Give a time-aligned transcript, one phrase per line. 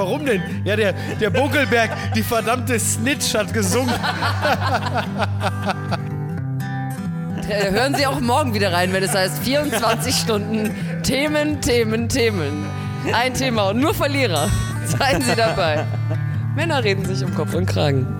[0.00, 0.42] warum denn?
[0.64, 3.94] Ja, der, der Buckelberg, die verdammte Snitch hat gesungen.
[7.48, 12.64] Äh, Hören Sie auch morgen wieder rein, wenn es heißt 24 Stunden Themen, Themen, Themen.
[13.12, 14.48] Ein Thema und nur Verlierer.
[14.86, 15.84] Seien Sie dabei.
[16.54, 18.19] Männer reden sich um Kopf und Kragen.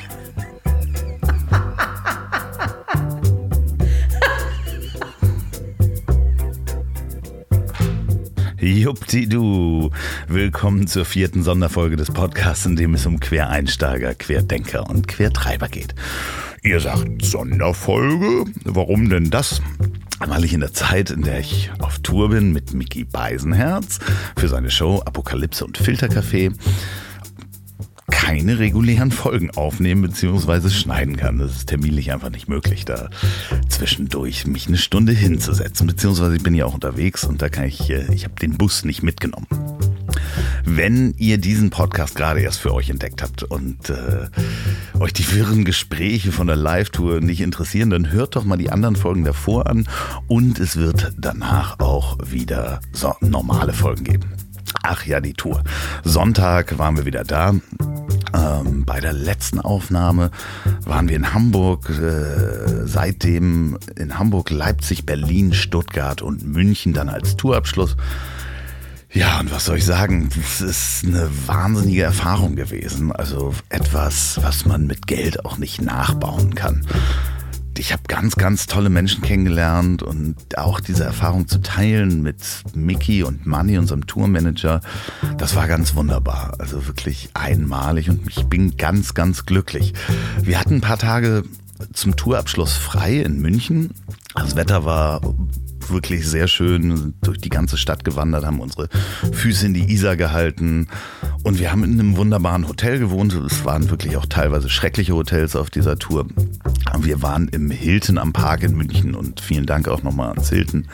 [8.61, 9.89] Juppdidu.
[10.27, 15.95] Willkommen zur vierten Sonderfolge des Podcasts, in dem es um Quereinsteiger, Querdenker und Quertreiber geht.
[16.61, 18.45] Ihr sagt Sonderfolge?
[18.63, 19.63] Warum denn das?
[20.19, 23.97] Weil ich in der Zeit, in der ich auf Tour bin mit Mickey Beisenherz
[24.37, 26.53] für seine Show Apokalypse und Filtercafé,
[28.21, 30.69] keine regulären Folgen aufnehmen bzw.
[30.69, 31.39] schneiden kann.
[31.39, 33.09] Das ist terminlich einfach nicht möglich, da
[33.67, 35.87] zwischendurch mich eine Stunde hinzusetzen.
[35.87, 38.85] Beziehungsweise ich bin ja auch unterwegs und da kann ich, äh, ich habe den Bus
[38.85, 39.47] nicht mitgenommen.
[40.65, 44.29] Wenn ihr diesen Podcast gerade erst für euch entdeckt habt und äh,
[44.99, 48.95] euch die wirren Gespräche von der Live-Tour nicht interessieren, dann hört doch mal die anderen
[48.95, 49.87] Folgen davor an
[50.27, 54.31] und es wird danach auch wieder so normale Folgen geben.
[54.83, 55.63] Ach ja, die Tour.
[56.03, 57.55] Sonntag waren wir wieder da.
[58.33, 60.31] Ähm, bei der letzten Aufnahme
[60.85, 67.35] waren wir in Hamburg, äh, seitdem in Hamburg, Leipzig, Berlin, Stuttgart und München dann als
[67.37, 67.97] Tourabschluss.
[69.13, 70.29] Ja, und was soll ich sagen?
[70.41, 73.11] Es ist eine wahnsinnige Erfahrung gewesen.
[73.11, 76.85] Also etwas, was man mit Geld auch nicht nachbauen kann
[77.77, 82.37] ich habe ganz, ganz tolle Menschen kennengelernt und auch diese Erfahrung zu teilen mit
[82.73, 84.81] Mickey und Manny, unserem Tourmanager,
[85.37, 86.55] das war ganz wunderbar.
[86.59, 89.93] Also wirklich einmalig und ich bin ganz, ganz glücklich.
[90.41, 91.43] Wir hatten ein paar Tage
[91.93, 93.91] zum Tourabschluss frei in München.
[94.35, 95.21] Das Wetter war
[95.89, 98.89] wirklich sehr schön durch die ganze Stadt gewandert, haben unsere
[99.31, 100.87] Füße in die Isar gehalten
[101.43, 103.33] und wir haben in einem wunderbaren Hotel gewohnt.
[103.33, 106.27] Es waren wirklich auch teilweise schreckliche Hotels auf dieser Tour.
[106.99, 110.87] Wir waren im Hilton am Park in München und vielen Dank auch nochmal ans Hilton.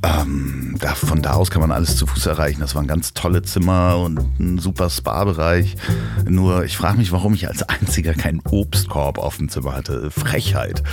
[0.00, 2.60] Ähm, da, von da aus kann man alles zu Fuß erreichen.
[2.60, 5.76] Das waren ganz tolle Zimmer und ein super Spa-Bereich.
[6.24, 10.12] Nur ich frage mich, warum ich als einziger keinen Obstkorb auf dem Zimmer hatte.
[10.12, 10.84] Frechheit.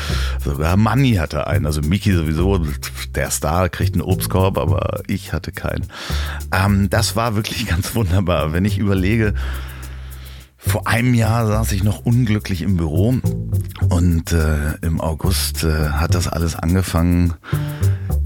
[0.44, 1.68] Sogar Manni hatte einen.
[1.68, 2.66] Also Miki sowieso,
[3.16, 5.88] der Star kriegt einen Obstkorb, aber ich hatte keinen.
[6.52, 8.54] Ähm, das war wirklich ganz wunderbar.
[8.54, 9.34] Wenn ich überlege,
[10.58, 13.16] vor einem Jahr saß ich noch unglücklich im Büro
[13.90, 17.36] und äh, im August äh, hat das alles angefangen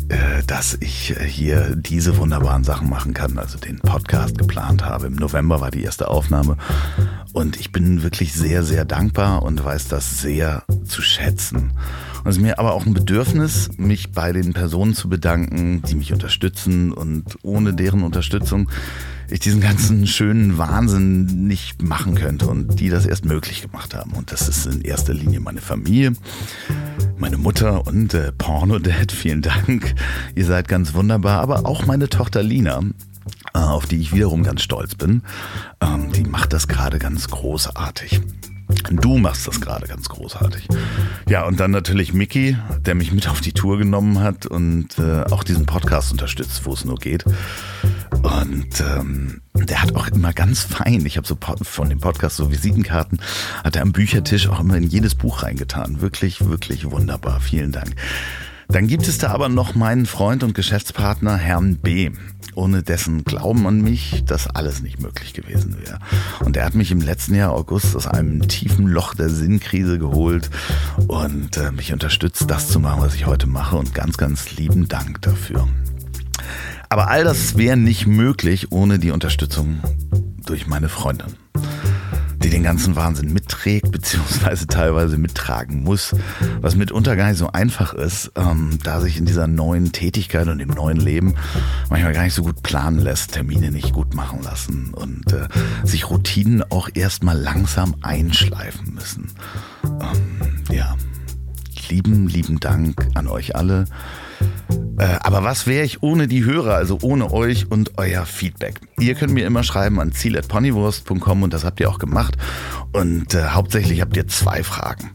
[0.09, 5.05] äh, dass ich äh, hier diese wunderbaren Sachen machen kann, also den Podcast geplant habe.
[5.05, 6.57] Im November war die erste Aufnahme
[7.31, 11.73] und ich bin wirklich sehr, sehr dankbar und weiß das sehr zu schätzen.
[12.23, 15.95] Und es ist mir aber auch ein Bedürfnis, mich bei den Personen zu bedanken, die
[15.95, 18.69] mich unterstützen und ohne deren Unterstützung
[19.31, 24.11] ich diesen ganzen schönen Wahnsinn nicht machen könnte und die das erst möglich gemacht haben.
[24.11, 26.13] Und das ist in erster Linie meine Familie,
[27.17, 29.11] meine Mutter und äh, Pornodad.
[29.19, 29.93] Vielen Dank.
[30.35, 31.41] Ihr seid ganz wunderbar.
[31.41, 32.81] Aber auch meine Tochter Lina,
[33.53, 35.21] äh, auf die ich wiederum ganz stolz bin.
[35.81, 38.21] Ähm, die macht das gerade ganz großartig.
[38.91, 40.67] Du machst das gerade ganz großartig.
[41.27, 45.23] Ja, und dann natürlich Mickey, der mich mit auf die Tour genommen hat und äh,
[45.31, 47.25] auch diesen Podcast unterstützt, wo es nur geht.
[48.21, 52.51] Und ähm, der hat auch immer ganz fein, ich habe so von dem Podcast so
[52.51, 53.19] Visitenkarten,
[53.63, 56.01] hat er am Büchertisch auch immer in jedes Buch reingetan.
[56.01, 57.39] Wirklich, wirklich wunderbar.
[57.39, 57.95] Vielen Dank.
[58.71, 62.11] Dann gibt es da aber noch meinen Freund und Geschäftspartner Herrn B
[62.55, 65.99] ohne dessen Glauben an mich das alles nicht möglich gewesen wäre.
[66.43, 70.49] Und er hat mich im letzten Jahr August aus einem tiefen Loch der Sinnkrise geholt
[71.07, 73.77] und äh, mich unterstützt, das zu machen, was ich heute mache.
[73.77, 75.67] Und ganz, ganz lieben Dank dafür.
[76.89, 79.79] Aber all das wäre nicht möglich ohne die Unterstützung
[80.45, 81.37] durch meine Freundin
[82.43, 86.15] die den ganzen Wahnsinn mitträgt, beziehungsweise teilweise mittragen muss,
[86.61, 90.59] was mitunter gar nicht so einfach ist, ähm, da sich in dieser neuen Tätigkeit und
[90.59, 91.35] im neuen Leben
[91.89, 95.47] manchmal gar nicht so gut planen lässt, Termine nicht gut machen lassen und äh,
[95.83, 99.31] sich Routinen auch erstmal langsam einschleifen müssen.
[99.83, 100.95] Ähm, ja,
[101.89, 103.85] lieben, lieben Dank an euch alle.
[104.99, 108.81] Äh, aber was wäre ich ohne die Hörer, also ohne euch und euer Feedback?
[108.99, 112.37] Ihr könnt mir immer schreiben an ziel.ponywurst.com und das habt ihr auch gemacht.
[112.91, 115.11] Und äh, hauptsächlich habt ihr zwei Fragen.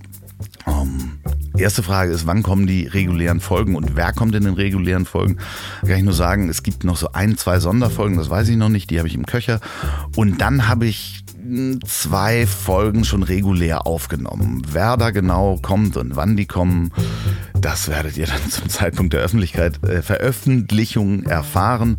[0.66, 1.18] Um,
[1.58, 5.36] erste Frage ist, wann kommen die regulären Folgen und wer kommt in den regulären Folgen?
[5.82, 8.56] Da kann ich nur sagen, es gibt noch so ein, zwei Sonderfolgen, das weiß ich
[8.56, 9.60] noch nicht, die habe ich im Köcher.
[10.16, 11.23] Und dann habe ich
[11.86, 14.62] zwei Folgen schon regulär aufgenommen.
[14.70, 16.92] Wer da genau kommt und wann die kommen,
[17.54, 21.98] das werdet ihr dann zum Zeitpunkt der Öffentlichkeit, äh, Veröffentlichung erfahren.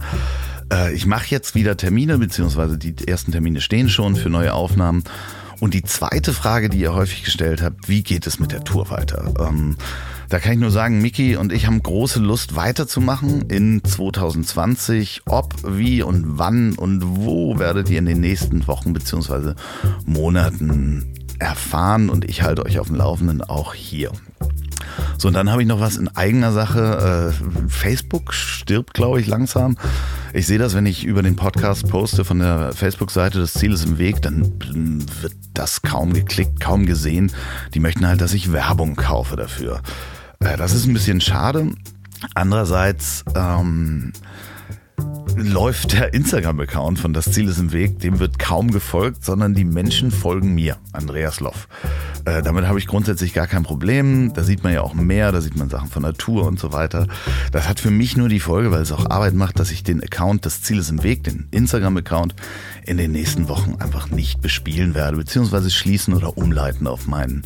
[0.71, 5.03] Äh, ich mache jetzt wieder Termine, beziehungsweise die ersten Termine stehen schon für neue Aufnahmen.
[5.59, 8.89] Und die zweite Frage, die ihr häufig gestellt habt, wie geht es mit der Tour
[8.89, 9.33] weiter?
[9.39, 9.77] Ähm,
[10.29, 15.23] da kann ich nur sagen, Miki und ich haben große Lust weiterzumachen in 2020.
[15.25, 19.53] Ob, wie und wann und wo werdet ihr in den nächsten Wochen bzw.
[20.05, 24.11] Monaten erfahren und ich halte euch auf dem Laufenden auch hier.
[25.17, 27.33] So, und dann habe ich noch was in eigener Sache.
[27.33, 29.77] Äh, Facebook stirbt, glaube ich, langsam.
[30.33, 33.85] Ich sehe das, wenn ich über den Podcast poste von der Facebook-Seite, das Ziel ist
[33.85, 34.53] im Weg, dann
[35.21, 37.31] wird das kaum geklickt, kaum gesehen.
[37.73, 39.81] Die möchten halt, dass ich Werbung kaufe dafür.
[40.39, 41.71] Äh, das ist ein bisschen schade.
[42.33, 44.13] Andererseits ähm,
[45.35, 49.65] läuft der Instagram-Account von Das Ziel ist im Weg, dem wird kaum gefolgt, sondern die
[49.65, 51.67] Menschen folgen mir, Andreas Loff.
[52.23, 54.33] Äh, damit habe ich grundsätzlich gar kein Problem.
[54.33, 57.07] Da sieht man ja auch mehr, da sieht man Sachen von Natur und so weiter.
[57.51, 60.01] Das hat für mich nur die Folge, weil es auch Arbeit macht, dass ich den
[60.01, 62.35] Account Das Ziel ist im Weg, den Instagram-Account,
[62.85, 67.43] in den nächsten Wochen einfach nicht bespielen werde, beziehungsweise schließen oder umleiten auf meinen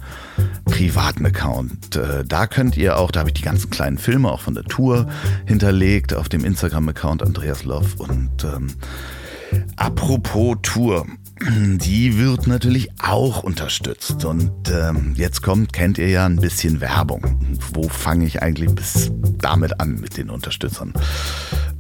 [0.66, 1.96] privaten Account.
[1.96, 4.66] Äh, da könnt ihr auch, da habe ich die ganzen kleinen Filme auch von der
[4.66, 5.08] Tour
[5.46, 7.88] hinterlegt auf dem Instagram-Account Andreas Love.
[7.98, 8.68] Und ähm,
[9.78, 11.06] apropos Tour,
[11.42, 14.26] die wird natürlich auch unterstützt.
[14.26, 17.58] Und ähm, jetzt kommt, kennt ihr ja ein bisschen Werbung.
[17.74, 20.94] Wo fange ich eigentlich bis damit an mit den Unterstützern?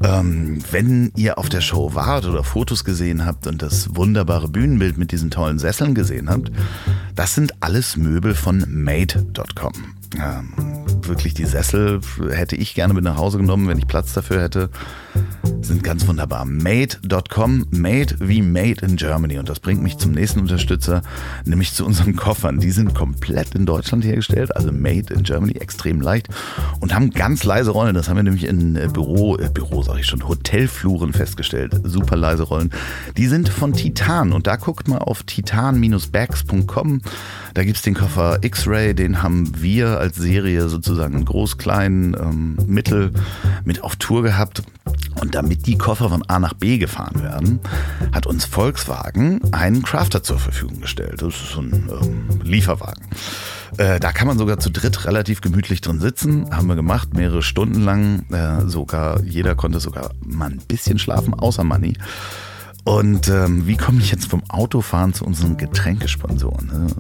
[0.04, 4.98] Ähm, wenn ihr auf der Show wart oder Fotos gesehen habt und das wunderbare Bühnenbild
[4.98, 6.52] mit diesen tollen Sesseln gesehen habt,
[7.16, 9.74] das sind alles Möbel von made.com.
[10.16, 10.54] Ähm,
[11.08, 12.02] wirklich die Sessel
[12.32, 14.70] hätte ich gerne mit nach Hause genommen, wenn ich Platz dafür hätte.
[15.62, 16.46] Sind ganz wunderbar.
[16.46, 19.38] Made.com, Made wie Made in Germany.
[19.38, 21.02] Und das bringt mich zum nächsten Unterstützer,
[21.46, 22.60] nämlich zu unseren Koffern.
[22.60, 26.28] Die sind komplett in Deutschland hergestellt, also Made in Germany, extrem leicht
[26.80, 27.96] und haben ganz leise Rollen.
[27.96, 31.80] Das haben wir nämlich in äh, Büro, äh, Büro sage ich schon, Hotelfluren festgestellt.
[31.84, 32.72] Super leise Rollen.
[33.18, 37.02] Die sind von Titan und da guckt mal auf titan-bags.com.
[37.54, 42.58] Da gibt es den Koffer X-Ray, den haben wir als Serie sozusagen groß, klein, ähm,
[42.68, 43.12] mittel
[43.64, 44.64] mit auf Tour gehabt.
[45.22, 47.60] Und damit die Koffer von A nach B gefahren werden,
[48.14, 51.22] hat uns Volkswagen einen Crafter zur Verfügung gestellt.
[51.22, 53.06] Das ist so ein ähm, Lieferwagen.
[53.78, 56.56] Äh, da kann man sogar zu dritt relativ gemütlich drin sitzen.
[56.56, 58.26] Haben wir gemacht, mehrere Stunden lang.
[58.32, 61.96] Äh, sogar, jeder konnte sogar mal ein bisschen schlafen, außer Manni.
[62.90, 66.92] Und ähm, wie komme ich jetzt vom Autofahren zu unseren Getränkesponsoren?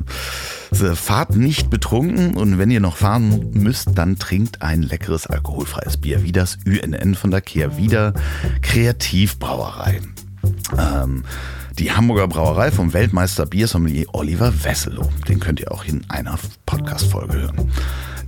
[0.69, 5.97] Also, fahrt nicht betrunken und wenn ihr noch fahren müsst, dann trinkt ein leckeres alkoholfreies
[5.97, 8.13] Bier, wie das UNN von der Kehr wieder
[8.61, 10.01] Kreativbrauerei.
[10.77, 11.23] Ähm,
[11.79, 15.09] die Hamburger Brauerei vom Weltmeister Biersommelier Oliver Wesselow.
[15.27, 16.37] Den könnt ihr auch in einer
[16.67, 17.71] Podcast-Folge hören.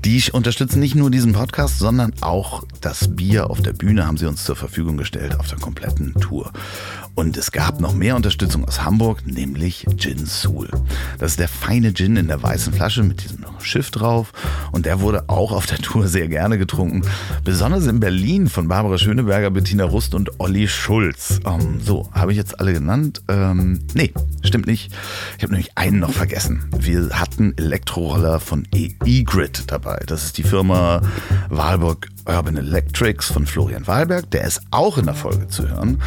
[0.04, 4.26] Die unterstützen nicht nur diesen Podcast, sondern auch das Bier auf der Bühne haben sie
[4.26, 6.52] uns zur Verfügung gestellt auf der kompletten Tour.
[7.14, 10.70] Und es gab noch mehr Unterstützung aus Hamburg, nämlich Gin Soul.
[11.20, 14.32] Das ist der feine Gin in der weißen Flasche mit diesem Schiff drauf.
[14.72, 17.04] Und der wurde auch auf der Tour sehr gerne getrunken.
[17.44, 21.40] Besonders in Berlin von Barbara Schöneberger, Bettina Rust und Olli Schulz.
[21.46, 23.22] Ähm, so, habe ich jetzt alle genannt?
[23.28, 24.14] Ähm, nee,
[24.44, 24.92] stimmt nicht.
[25.38, 26.64] Ich habe nämlich einen noch vergessen.
[26.78, 30.02] Wir hatten Elektroroller von E-Grid dabei.
[30.08, 31.02] Das ist die Firma
[31.50, 34.30] Wahlburg Urban Electrics von Florian Wahlberg.
[34.32, 36.02] Der ist auch in der Folge zu hören.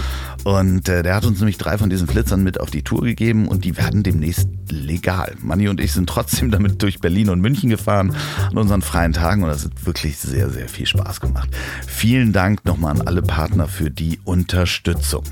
[0.44, 3.48] Und äh, der hat uns nämlich drei von diesen Flitzern mit auf die Tour gegeben
[3.48, 5.34] und die werden demnächst legal.
[5.40, 8.14] Manni und ich sind trotzdem damit durch Berlin und München gefahren
[8.50, 11.48] an unseren freien Tagen und das hat wirklich sehr, sehr viel Spaß gemacht.
[11.86, 15.24] Vielen Dank nochmal an alle Partner für die Unterstützung.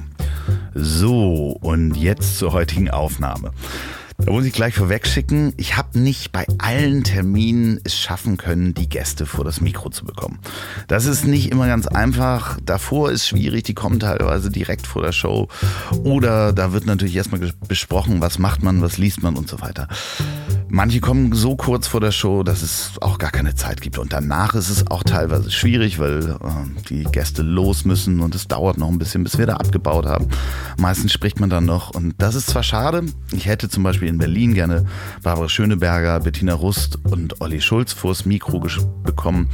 [0.75, 3.53] So, und jetzt zur heutigen Aufnahme.
[4.25, 8.73] Da muss ich gleich vorweg schicken, ich habe nicht bei allen Terminen es schaffen können,
[8.73, 10.39] die Gäste vor das Mikro zu bekommen.
[10.87, 12.59] Das ist nicht immer ganz einfach.
[12.65, 15.49] Davor ist schwierig, die kommen teilweise direkt vor der Show.
[16.05, 19.89] Oder da wird natürlich erstmal besprochen, was macht man, was liest man und so weiter.
[20.69, 23.99] Manche kommen so kurz vor der Show, dass es auch gar keine Zeit gibt.
[23.99, 28.49] Und danach ist es auch teilweise schwierig, weil äh, die Gäste los müssen und es
[28.49, 30.29] dauert noch ein bisschen, bis wir da abgebaut haben.
[30.79, 31.91] Meistens spricht man dann noch.
[31.91, 33.05] Und das ist zwar schade.
[33.33, 34.87] Ich hätte zum Beispiel in Berlin gerne
[35.23, 38.63] Barbara Schöneberger, Bettina Rust und Olli Schulz vors Mikro
[39.03, 39.49] bekommen.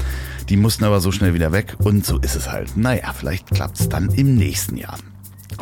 [0.48, 1.76] Die mussten aber so schnell wieder weg.
[1.78, 2.76] Und so ist es halt.
[2.76, 4.98] Naja, vielleicht klappt es dann im nächsten Jahr.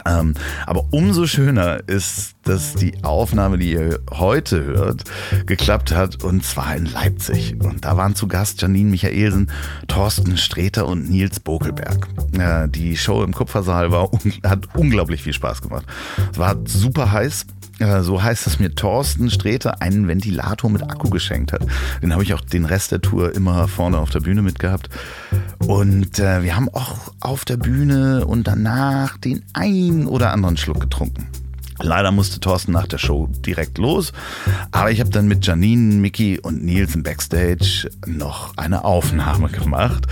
[0.04, 0.34] Ähm,
[0.66, 5.04] aber umso schöner ist, dass die Aufnahme, die ihr heute hört,
[5.46, 7.56] geklappt hat und zwar in Leipzig.
[7.60, 9.50] Und da waren zu Gast Janine Michaelsen,
[9.88, 12.08] Thorsten Streter und Nils Bokelberg.
[12.38, 14.10] Äh, die Show im Kupfersaal war,
[14.44, 15.86] hat unglaublich viel Spaß gemacht.
[16.32, 17.46] Es war super heiß.
[17.78, 21.66] Äh, so heißt es mir Thorsten Streter einen Ventilator mit Akku geschenkt hat.
[22.02, 24.88] Den habe ich auch den Rest der Tour immer vorne auf der Bühne mitgehabt.
[25.66, 30.80] Und äh, wir haben auch auf der Bühne und danach den ein oder anderen Schluck
[30.80, 31.28] getrunken.
[31.78, 34.12] Leider musste Thorsten nach der Show direkt los,
[34.70, 40.06] aber ich habe dann mit Janine, Mickey und Nils im Backstage noch eine Aufnahme gemacht.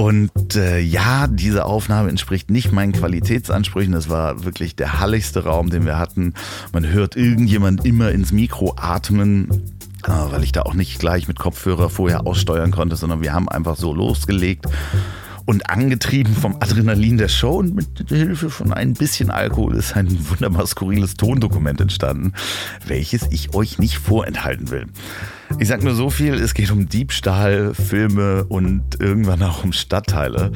[0.00, 3.92] Und äh, ja, diese Aufnahme entspricht nicht meinen Qualitätsansprüchen.
[3.92, 6.32] Das war wirklich der halligste Raum, den wir hatten.
[6.72, 9.50] Man hört irgendjemand immer ins Mikro atmen,
[10.04, 13.50] äh, weil ich da auch nicht gleich mit Kopfhörer vorher aussteuern konnte, sondern wir haben
[13.50, 14.64] einfach so losgelegt.
[15.44, 20.08] Und angetrieben vom Adrenalin der Show und mit Hilfe von ein bisschen Alkohol ist ein
[20.30, 22.32] wunderbar skurriles Tondokument entstanden,
[22.86, 24.86] welches ich euch nicht vorenthalten will.
[25.58, 30.52] Ich sag nur so viel, es geht um Diebstahl, Filme und irgendwann auch um Stadtteile.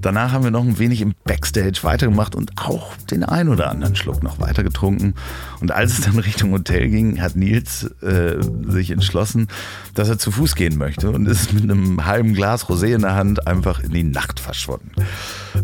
[0.00, 3.96] Danach haben wir noch ein wenig im Backstage weitergemacht und auch den ein oder anderen
[3.96, 5.14] Schluck noch weiter getrunken.
[5.60, 9.48] Und als es dann Richtung Hotel ging, hat Nils äh, sich entschlossen,
[9.94, 13.14] dass er zu Fuß gehen möchte und ist mit einem halben Glas Rosé in der
[13.14, 14.90] Hand einfach in die Nacht verschwunden.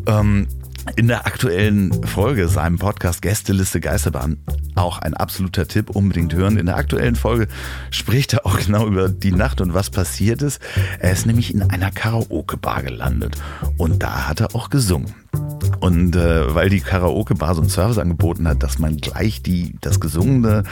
[0.06, 0.46] Ähm,
[0.94, 4.38] in der aktuellen Folge seinem Podcast Gästeliste Geisterbahn
[4.76, 6.56] auch ein absoluter Tipp, unbedingt hören.
[6.58, 7.48] In der aktuellen Folge
[7.90, 10.60] spricht er auch genau über die Nacht und was passiert ist.
[11.00, 13.36] Er ist nämlich in einer Karaoke-Bar gelandet
[13.78, 15.14] und da hat er auch gesungen.
[15.80, 20.00] Und äh, weil die Karaoke-Bar so einen Service angeboten hat, dass man gleich die, das
[20.00, 20.64] Gesungene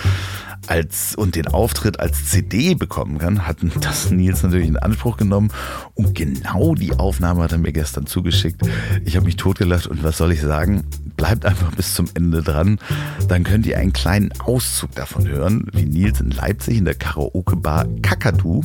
[0.68, 5.50] als, und den Auftritt als CD bekommen kann, hatten das Nils natürlich in Anspruch genommen.
[5.94, 8.62] Und genau die Aufnahme hat er mir gestern zugeschickt.
[9.04, 10.85] Ich habe mich totgelacht und was soll ich sagen?
[11.16, 12.78] Bleibt einfach bis zum Ende dran.
[13.28, 17.87] Dann könnt ihr einen kleinen Auszug davon hören, wie Nils in Leipzig in der Karaoke-Bar
[18.02, 18.62] Kakadu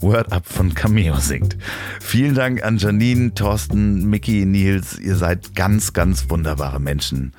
[0.00, 1.56] Word Up von Cameo singt.
[2.00, 4.98] Vielen Dank an Janine, Thorsten, Mickey, Nils.
[4.98, 7.32] Ihr seid ganz, ganz wunderbare Menschen.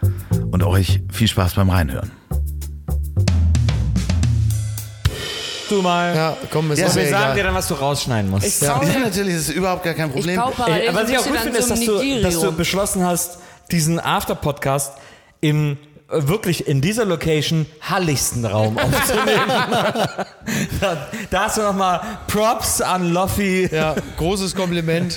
[0.51, 2.11] Und euch viel Spaß beim Reinhören.
[5.69, 6.15] Du mal.
[6.15, 7.35] Ja, komm, ist Ja, wir mir sagen egal.
[7.35, 8.45] dir dann, was du rausschneiden musst.
[8.45, 10.39] Ich Ja, kau, natürlich, das ist überhaupt gar kein ich Problem.
[10.55, 13.37] parallel Ey, was ich auch gut finde, ist, dass du, dass du beschlossen hast,
[13.71, 14.93] diesen After-Podcast
[15.41, 15.77] im
[16.11, 19.49] äh, wirklich in dieser Location halligsten Raum aufzunehmen.
[20.81, 23.67] da, da hast du nochmal Props an Loffi.
[23.71, 25.15] Ja, großes Kompliment.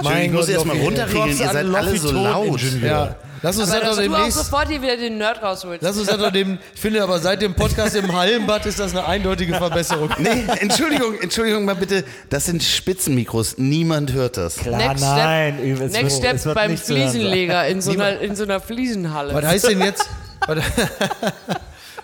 [0.00, 0.84] ich muss Gott, erst mal Loffi.
[0.86, 2.60] runterregeln, ihr seid alle Loffi so laut.
[2.82, 4.38] Ja, lass uns Aber das dass doch du auch demnächst.
[4.38, 5.82] sofort hier wieder den Nerd rausholst.
[5.82, 6.58] Lass uns das doch dem.
[6.74, 10.10] Ich finde aber seit dem Podcast im Hallenbad ist das eine eindeutige Verbesserung.
[10.18, 12.04] Nee, Entschuldigung, Entschuldigung mal bitte.
[12.30, 13.58] Das sind Spitzenmikros.
[13.58, 14.56] Niemand hört das.
[14.56, 15.58] Klar, Next Step, nein.
[15.58, 16.76] es Next wird- Step es wird beim.
[16.78, 19.34] Fliesenleger in so, einer, in so einer Fliesenhalle.
[19.34, 20.08] Was heißt denn jetzt?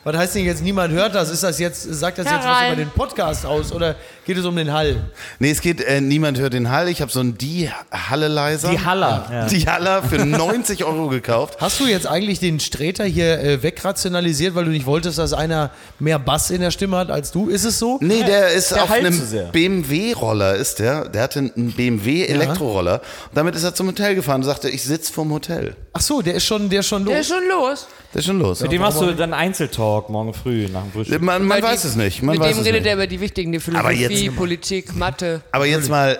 [0.04, 1.30] Was, heißt denn jetzt, niemand hört das?
[1.30, 2.72] Ist das jetzt, sagt das jetzt was Herein.
[2.74, 4.96] über den Podcast aus oder geht es um den Hall?
[5.38, 6.88] Nee, es geht, äh, niemand hört den Hall.
[6.88, 8.70] Ich habe so einen Die-Halle-Leiser.
[8.70, 9.26] Die Haller.
[9.30, 9.46] Ja.
[9.46, 11.58] Die Haller für 90 Euro gekauft.
[11.60, 15.70] Hast du jetzt eigentlich den Streter hier äh, wegrationalisiert, weil du nicht wolltest, dass einer
[15.98, 17.48] mehr Bass in der Stimme hat als du?
[17.48, 17.98] Ist es so?
[18.00, 19.44] Nee, der ist Der auf einem zu sehr.
[19.44, 21.08] BMW-Roller, ist der.
[21.08, 22.94] Der hatte einen BMW-Elektroroller.
[22.94, 25.76] Und damit ist er zum Hotel gefahren und sagte, ich sitze vorm Hotel.
[25.92, 27.12] Ach so, der ist schon, der ist schon los.
[27.12, 27.86] Der ist schon los.
[28.12, 28.60] Das ist schon los.
[28.60, 31.20] Mit dem machst du dann Einzeltalk morgen früh nach dem Frühstück.
[31.20, 32.22] Man, man weiß die- es nicht.
[32.22, 32.88] Man Mit weiß dem es redet nicht.
[32.88, 35.40] er über die wichtigen Dinge, Aber Philosophie, jetzt- Politik, Mathe.
[35.52, 36.18] Aber jetzt mal,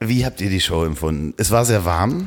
[0.00, 1.34] wie habt ihr die Show empfunden?
[1.36, 2.24] Es war sehr warm.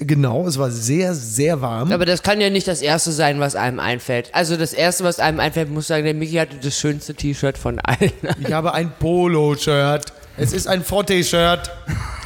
[0.00, 1.90] Genau, es war sehr, sehr warm.
[1.90, 4.28] Aber das kann ja nicht das Erste sein, was einem einfällt.
[4.34, 7.78] Also das Erste, was einem einfällt, muss sagen, der Mickey hatte das schönste T-Shirt von
[7.80, 8.12] allen.
[8.46, 10.12] Ich habe ein Polo-Shirt.
[10.36, 11.70] Es ist ein Frotte-Shirt.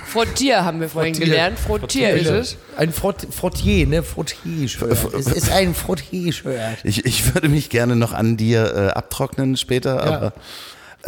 [0.06, 1.26] Frottier haben wir vorhin Frottier.
[1.32, 1.58] gelernt.
[1.60, 2.56] Frottier ist es.
[2.76, 4.02] Ein Frott, Frottier, ne?
[4.02, 4.90] Frottier-Shirt.
[5.16, 6.78] Es ist ein Frottier-Shirt.
[6.82, 10.32] Ich, ich würde mich gerne noch an dir äh, abtrocknen später, aber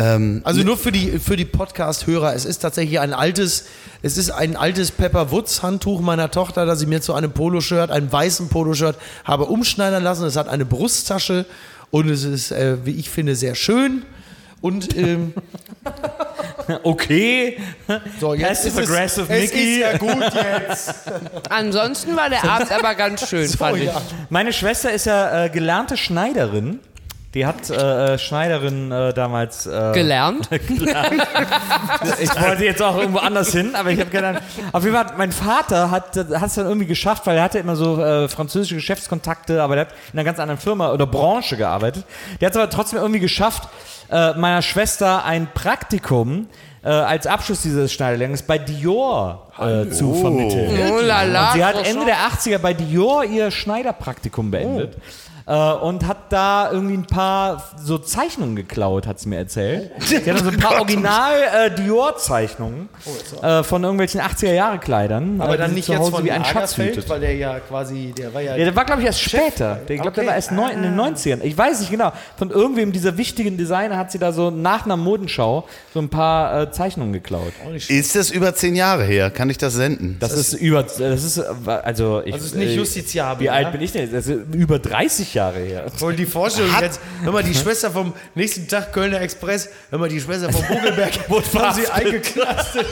[0.01, 3.67] ähm, Also nur für die, für die Podcast-Hörer, es ist tatsächlich ein altes,
[4.03, 7.91] es ist ein altes Pepper Woods Handtuch meiner Tochter, das ich mir zu einem Poloshirt,
[7.91, 10.25] einem weißen Poloshirt habe umschneidern lassen.
[10.25, 11.45] Es hat eine Brusttasche
[11.91, 14.03] und es ist, äh, wie ich finde, sehr schön.
[14.63, 15.33] Und ähm,
[16.83, 17.59] Okay.
[18.21, 19.73] so, jetzt Passive ist es, aggressive es Mickey.
[19.73, 20.33] ist ja gut
[20.69, 20.95] jetzt.
[21.49, 23.85] Ansonsten war der Abend aber ganz schön, So, fand ich.
[23.85, 24.01] ja.
[24.29, 26.79] Meine Schwester ist ja äh, gelernte Schneiderin
[27.35, 30.49] Die hat äh, Schneiderin äh, damals äh, Gelernt.
[32.21, 35.31] Ich wollte jetzt auch irgendwo anders hin, aber ich habe gedacht, auf jeden Fall, mein
[35.31, 39.77] Vater hat es dann irgendwie geschafft, weil er hatte immer so äh, französische Geschäftskontakte, aber
[39.77, 42.05] der hat in einer ganz anderen Firma oder Branche gearbeitet.
[42.41, 43.69] Der hat es aber trotzdem irgendwie geschafft,
[44.11, 46.49] äh, meiner Schwester ein Praktikum
[46.83, 50.93] äh, als Abschluss dieses Schneiderlehrgangs bei Dior äh, zu vermitteln.
[50.93, 51.53] Oh la la.
[51.53, 54.97] Sie hat Ende der 80er bei Dior ihr Schneiderpraktikum beendet.
[55.47, 59.91] Äh, und hat da irgendwie ein paar so Zeichnungen geklaut, hat sie mir erzählt.
[60.01, 61.33] Sie hat so ein paar original
[61.67, 62.89] äh, Dior-Zeichnungen
[63.43, 65.41] äh, von irgendwelchen 80er-Jahre-Kleidern.
[65.41, 67.09] Aber dann nicht jetzt Hause von wie ein Schatz Lagerfeld, hütet.
[67.09, 69.77] weil der ja quasi, der war ja, Ja, der war, glaube ich, erst später.
[69.89, 70.29] Der, ich glaube, der Okay.
[70.29, 71.41] war erst neun, in den 90ern.
[71.43, 72.13] Ich weiß nicht genau.
[72.37, 76.63] Von irgendwem dieser wichtigen Designer hat sie da so nach einer Modenschau so ein paar
[76.63, 77.53] äh, Zeichnungen geklaut.
[77.89, 79.31] Ist das über zehn Jahre her?
[79.31, 80.17] Kann ich das senden?
[80.21, 83.65] Das, ist über, das ist, äh, also ich, Das ist nicht äh, justiziabel, Wie alt
[83.67, 83.71] ja?
[83.71, 84.03] bin ich denn?
[84.03, 84.15] jetzt?
[84.15, 85.87] Das ist über 30 Jahre her.
[85.97, 90.09] Voll die Vorstellung jetzt, hör mal, die Schwester vom nächsten Tag Kölner Express, hör mal,
[90.09, 91.91] die Schwester vom Bogelberg, haben sie verhaftet.
[91.91, 92.87] eingeknastet.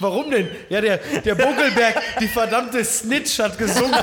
[0.00, 0.48] Warum denn?
[0.68, 3.94] Ja, der, der Bogelberg, die verdammte Snitch hat gesungen.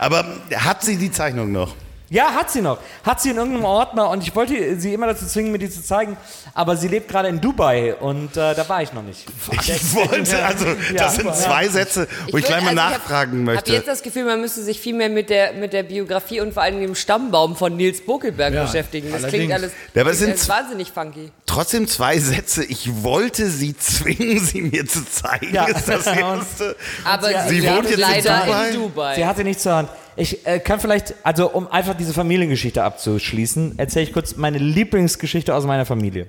[0.00, 1.74] Aber hat sie die Zeichnung noch?
[2.10, 2.78] Ja, hat sie noch.
[3.04, 5.82] Hat sie in irgendeinem Ordner und ich wollte sie immer dazu zwingen, mir die zu
[5.84, 6.16] zeigen,
[6.54, 9.26] aber sie lebt gerade in Dubai und äh, da war ich noch nicht.
[9.68, 13.54] Ich wollte, also das sind zwei Sätze, wo ich, gleich mal also nachfragen Ich habe
[13.56, 13.72] möchte.
[13.72, 16.62] jetzt das Gefühl, man müsste sich viel mehr mit der, mit der Biografie und vor
[16.62, 19.08] allem dem Stammbaum von Nils Bokelberg Ja, beschäftigen.
[19.12, 19.34] Das allerdings.
[19.34, 21.30] klingt alles, Ja, aber klingt sind wahnsinnig funky.
[21.46, 22.64] Trotzdem zwei Sätze.
[22.64, 25.54] Ich wollte sie zwingen, sie mir zu zeigen.
[25.54, 25.64] Ja.
[25.66, 26.76] Ist das Erste.
[27.04, 28.68] Aber Sie sie wohnt jetzt in leider Dubai?
[28.70, 29.14] in Dubai.
[29.16, 29.88] Sie hatte nichts zur Hand.
[30.18, 35.54] Ich äh, kann vielleicht, also um einfach diese Familiengeschichte abzuschließen, erzähle ich kurz meine Lieblingsgeschichte
[35.54, 36.26] aus meiner Familie.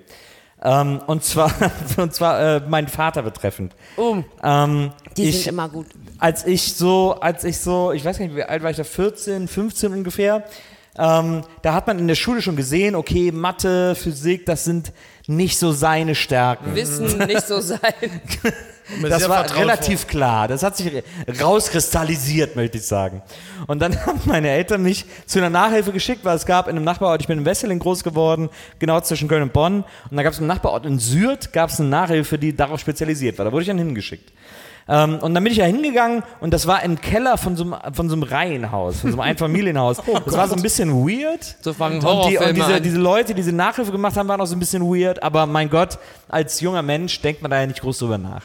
[0.62, 1.51] Ähm, und zwar,
[1.98, 3.74] und zwar äh, meinen Vater betreffend.
[3.96, 4.25] Um.
[4.43, 5.88] Ähm, Die ich, sind immer gut.
[6.19, 8.84] als ich so, als ich so, ich weiß gar nicht, wie alt war ich da,
[8.84, 10.43] 14, 15 ungefähr,
[10.96, 14.91] ähm, da hat man in der Schule schon gesehen, okay, Mathe, Physik, das sind
[15.25, 16.75] nicht so seine Stärken.
[16.75, 17.79] Wissen nicht so sein.
[19.08, 20.48] Das war relativ klar.
[20.48, 21.03] Das hat sich
[21.41, 23.22] rauskristallisiert, möchte ich sagen.
[23.67, 26.86] Und dann haben meine Eltern mich zu einer Nachhilfe geschickt, weil es gab in einem
[26.86, 29.84] Nachbarort, ich bin in Wesseling groß geworden, genau zwischen Köln und Bonn.
[30.10, 33.38] Und da gab es im Nachbarort in Sürth, gab es eine Nachhilfe, die darauf spezialisiert
[33.38, 33.46] war.
[33.46, 34.31] Da wurde ich dann hingeschickt.
[34.89, 37.75] Ähm, und dann bin ich ja hingegangen und das war im Keller von so einem,
[37.93, 39.98] von so einem Reihenhaus, von so einem Einfamilienhaus.
[40.25, 41.58] das war so ein bisschen weird.
[41.62, 44.47] So fangen Und, die, und diese, diese Leute, die diese Nachhilfe gemacht haben, waren auch
[44.47, 47.82] so ein bisschen weird, aber mein Gott, als junger Mensch denkt man da ja nicht
[47.82, 48.41] groß drüber nach.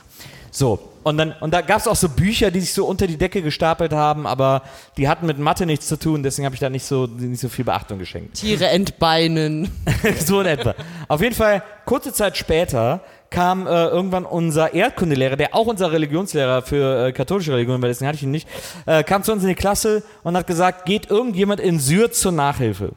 [0.57, 3.17] So, und, dann, und da gab es auch so Bücher, die sich so unter die
[3.17, 4.63] Decke gestapelt haben, aber
[4.97, 7.49] die hatten mit Mathe nichts zu tun, deswegen habe ich da nicht so, nicht so
[7.49, 8.35] viel Beachtung geschenkt.
[8.35, 9.69] Tiere entbeinen.
[10.25, 10.77] so in etwa.
[11.09, 16.63] Auf jeden Fall, kurze Zeit später kam äh, irgendwann unser Erdkundelehrer, der auch unser Religionslehrer
[16.63, 18.49] für äh, katholische Religion war, deswegen hatte ich ihn nicht,
[18.87, 22.31] äh, kam zu uns in die Klasse und hat gesagt, geht irgendjemand in Syrte zur
[22.31, 22.93] Nachhilfe?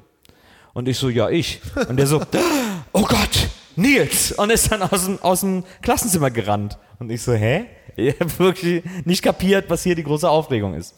[0.74, 1.60] Und ich so, ja, ich.
[1.90, 2.22] Und der so,
[2.92, 4.32] oh Gott, Nils!
[4.34, 6.78] Und ist dann aus dem, aus dem Klassenzimmer gerannt.
[7.00, 7.66] Und ich so, hä?
[7.96, 10.96] Ich habe wirklich nicht kapiert, was hier die große Aufregung ist.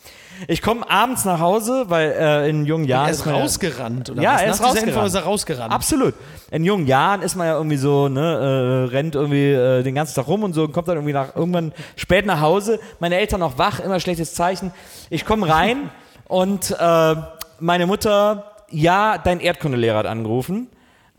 [0.47, 4.35] Ich komme abends nach Hause, weil äh, in jungen Jahren Er ist rausgerannt, oder Ja,
[4.35, 4.41] was?
[4.41, 5.07] er ist Nach dieser Info rausgerannt.
[5.09, 5.73] ist er rausgerannt.
[5.73, 6.13] Absolut.
[6.51, 10.15] In jungen Jahren ist man ja irgendwie so, ne, äh, rennt irgendwie äh, den ganzen
[10.15, 12.79] Tag rum und so und kommt dann irgendwie nach irgendwann spät nach Hause.
[12.99, 14.71] Meine Eltern noch wach, immer schlechtes Zeichen.
[15.09, 15.89] Ich komme rein
[16.29, 17.15] und äh,
[17.59, 20.67] meine Mutter, ja, dein Erdkundelehrer hat angerufen.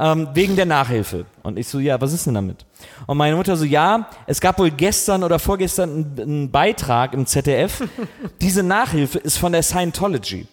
[0.03, 1.27] Ähm, wegen der Nachhilfe.
[1.43, 2.65] Und ich so, ja, was ist denn damit?
[3.07, 7.27] Und meine Mutter so, ja, es gab wohl gestern oder vorgestern einen, einen Beitrag im
[7.27, 7.83] ZDF.
[8.41, 10.47] Diese Nachhilfe ist von der Scientology.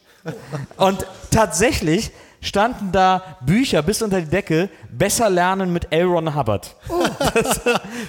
[0.76, 6.06] Und tatsächlich standen da Bücher bis unter die Decke, besser lernen mit L.
[6.06, 6.76] Ron Hubbard.
[7.34, 7.62] Das,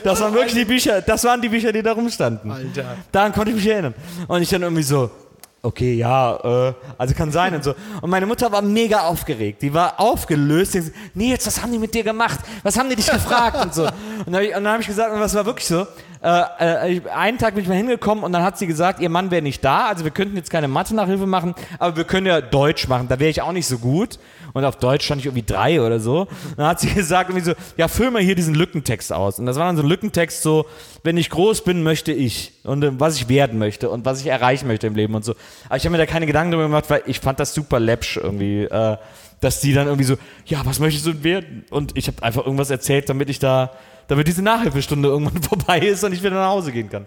[0.03, 2.51] das waren wirklich die Bücher, das waren die Bücher, die da rumstanden.
[2.51, 2.96] Alter.
[3.12, 3.94] Daran konnte ich mich erinnern.
[4.27, 5.11] Und ich dann irgendwie so,
[5.62, 7.75] okay, ja, äh, also kann sein und so.
[8.01, 9.62] Und meine Mutter war mega aufgeregt.
[9.62, 10.75] Die war aufgelöst.
[10.75, 12.40] Die so, Nils, was haben die mit dir gemacht?
[12.62, 13.85] Was haben die dich gefragt und so.
[13.85, 15.87] Und dann, hab ich- habe ich gesagt, und das war wirklich so.
[16.21, 19.31] Äh, äh, einen Tag bin ich mal hingekommen und dann hat sie gesagt, ihr Mann
[19.31, 22.88] wäre nicht da, also wir könnten jetzt keine Mathe-Nachhilfe machen, aber wir können ja Deutsch
[22.88, 23.07] machen.
[23.09, 24.18] Da wäre ich auch nicht so gut.
[24.59, 26.27] Und auf Deutsch stand ich irgendwie drei oder so.
[26.57, 29.38] Dann hat sie gesagt, irgendwie so, ja, füll mal hier diesen Lückentext aus.
[29.38, 30.66] Und das war dann so ein Lückentext so,
[31.05, 32.53] wenn ich groß bin, möchte ich.
[32.64, 35.35] Und äh, was ich werden möchte und was ich erreichen möchte im Leben und so.
[35.66, 38.16] Aber ich habe mir da keine Gedanken darüber gemacht, weil ich fand das super läppsch
[38.16, 38.97] irgendwie, äh,
[39.40, 40.16] dass die dann irgendwie so,
[40.47, 41.64] ja, was möchtest du werden?
[41.71, 43.73] Und ich habe einfach irgendwas erzählt, damit ich da,
[44.09, 47.07] damit diese Nachhilfestunde irgendwann vorbei ist und ich wieder nach Hause gehen kann.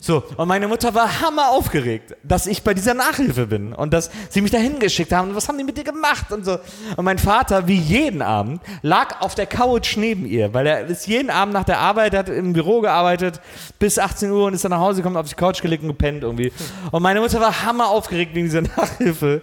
[0.00, 4.10] So, und meine Mutter war hammer aufgeregt, dass ich bei dieser Nachhilfe bin und dass
[4.28, 6.58] sie mich dahin geschickt haben und was haben die mit dir gemacht und so.
[6.96, 11.06] Und mein Vater, wie jeden Abend, lag auf der Couch neben ihr, weil er ist
[11.06, 13.40] jeden Abend nach der Arbeit, hat im Büro gearbeitet
[13.78, 16.22] bis 18 Uhr und ist dann nach Hause gekommen, auf die Couch gelegt und gepennt
[16.22, 16.52] irgendwie.
[16.90, 19.42] Und meine Mutter war hammer aufgeregt wegen dieser Nachhilfe.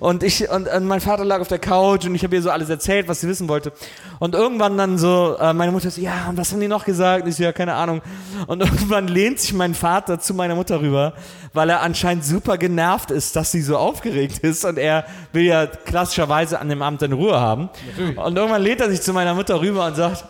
[0.00, 2.50] Und ich, und, und mein Vater lag auf der Couch und ich habe ihr so
[2.50, 3.72] alles erzählt, was sie wissen wollte.
[4.18, 7.26] Und irgendwann dann so, äh, meine Mutter so, ja, und was haben die noch gesagt?
[7.26, 8.02] Ich so, ja, keine Ahnung.
[8.46, 11.14] Und irgendwann lehnt sich mein Vater zu meiner Mutter rüber,
[11.52, 15.66] weil er anscheinend super genervt ist, dass sie so aufgeregt ist und er will ja
[15.66, 17.70] klassischerweise an dem Abend seine Ruhe haben.
[18.16, 20.24] Und irgendwann lehnt er sich zu meiner Mutter rüber und sagt,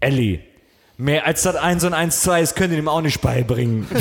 [0.00, 0.40] Ellie,
[0.96, 3.86] mehr als das 1 und 1, 2 ist, könnt ihr ihm auch nicht beibringen.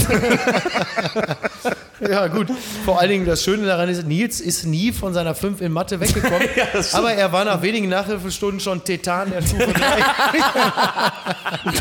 [2.10, 2.48] Ja, gut.
[2.84, 6.00] Vor allen Dingen das Schöne daran ist, Nils ist nie von seiner 5 in Mathe
[6.00, 6.48] weggekommen.
[6.56, 9.72] Ja, das aber er war nach wenigen Nachhilfestunden schon Tetan der Stufe 3.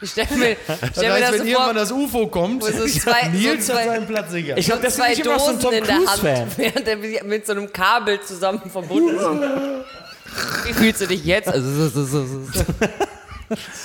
[0.00, 2.62] Ich stell mir, Das stell mir heißt, das wenn so irgendwann vor, das UFO kommt,
[2.62, 4.58] wo so zwei, Nils so hat zwei, seinen Platz sicher.
[4.58, 5.96] Ich glaube, so deswegen zwei ich immer so ein Dosen Tom in der.
[5.96, 6.22] Hand,
[6.58, 10.66] während er mit so einem Kabel zusammen verbunden ist.
[10.66, 11.48] Wie fühlst du dich jetzt?
[11.48, 12.64] Also, so, so, so, so.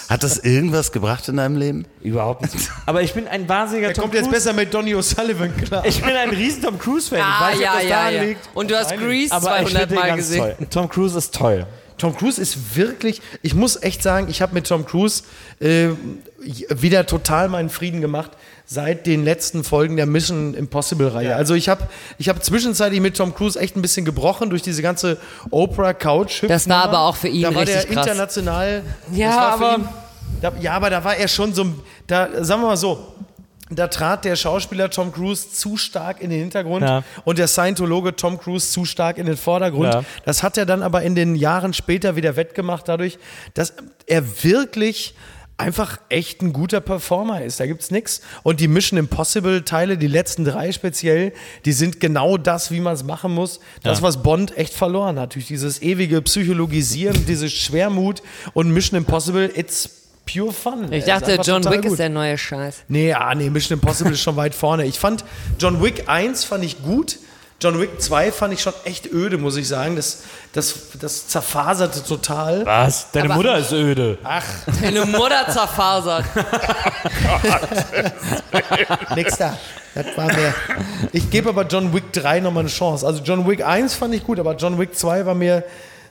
[0.10, 1.86] Hat das irgendwas gebracht in deinem Leben?
[2.02, 2.70] Überhaupt nicht.
[2.88, 4.36] Aber ich bin ein wahnsinniger er Tom kommt jetzt Cruise.
[4.38, 5.86] besser mit Donny O'Sullivan klar.
[5.86, 7.20] Ich bin ein riesen Tom Cruise-Fan.
[7.20, 8.22] ich Ah, weiß nicht, ja, ob das ja, daran ja.
[8.24, 8.50] liegt.
[8.56, 10.40] Und du hast Grease Aber ich 200 finde den Mal gesehen.
[10.40, 10.68] toll.
[10.72, 11.68] Tom Cruise ist toll.
[12.02, 15.22] Tom Cruise ist wirklich, ich muss echt sagen, ich habe mit Tom Cruise
[15.60, 15.90] äh,
[16.70, 18.32] wieder total meinen Frieden gemacht
[18.66, 21.36] seit den letzten Folgen der Mission Impossible-Reihe.
[21.36, 21.88] Also ich habe
[22.18, 25.18] ich hab zwischenzeitlich mit Tom Cruise echt ein bisschen gebrochen durch diese ganze
[25.52, 26.44] Oprah-Couch.
[26.48, 28.06] Das war aber auch für ihn Da war der krass.
[28.08, 28.82] international.
[29.14, 29.90] Ja, das war für aber- ihn-
[30.42, 33.14] Da, ja, aber da war er schon so, ein- da sagen wir mal so,
[33.78, 37.04] da trat der Schauspieler Tom Cruise zu stark in den Hintergrund Ja.
[37.24, 39.94] und der Scientologe Tom Cruise zu stark in den Vordergrund.
[39.94, 40.04] Ja.
[40.26, 43.18] Das hat er dann aber in den Jahren später wieder wettgemacht, dadurch,
[43.54, 43.74] dass
[44.06, 45.14] er wirklich
[45.58, 47.60] einfach echt ein guter Performer ist.
[47.60, 48.22] Da gibt's nichts.
[48.42, 51.34] Und die Mission Impossible Teile, die letzten drei speziell,
[51.66, 53.60] die sind genau das, wie man es machen muss.
[53.84, 55.36] Das, was Bond echt verloren hat.
[55.36, 60.92] Durch dieses ewige Psychologisieren, diese Schwermut und Mission Impossible, it's pure fun.
[60.92, 61.92] Ich dachte, John Wick gut.
[61.92, 62.84] ist der neue Scheiß.
[62.88, 64.86] Nee, ah, nee, Mission Impossible ist schon weit vorne.
[64.86, 65.24] Ich fand
[65.60, 67.18] John Wick 1 fand ich gut.
[67.62, 69.96] John Wick 2 fand ich schon echt öde, muss ich sagen.
[69.96, 72.66] Das, das, das zerfaserte total.
[72.66, 73.12] Was?
[73.12, 74.18] Deine Aber- Mutter ist öde.
[74.82, 76.26] Deine Mutter zerfasert.
[79.16, 79.56] Nix da.
[79.94, 80.56] Das war mir.
[81.12, 83.06] Ich gebe aber John Wick 3 nochmal eine Chance.
[83.06, 85.64] Also John Wick 1 fand ich gut, aber John Wick 2 war mir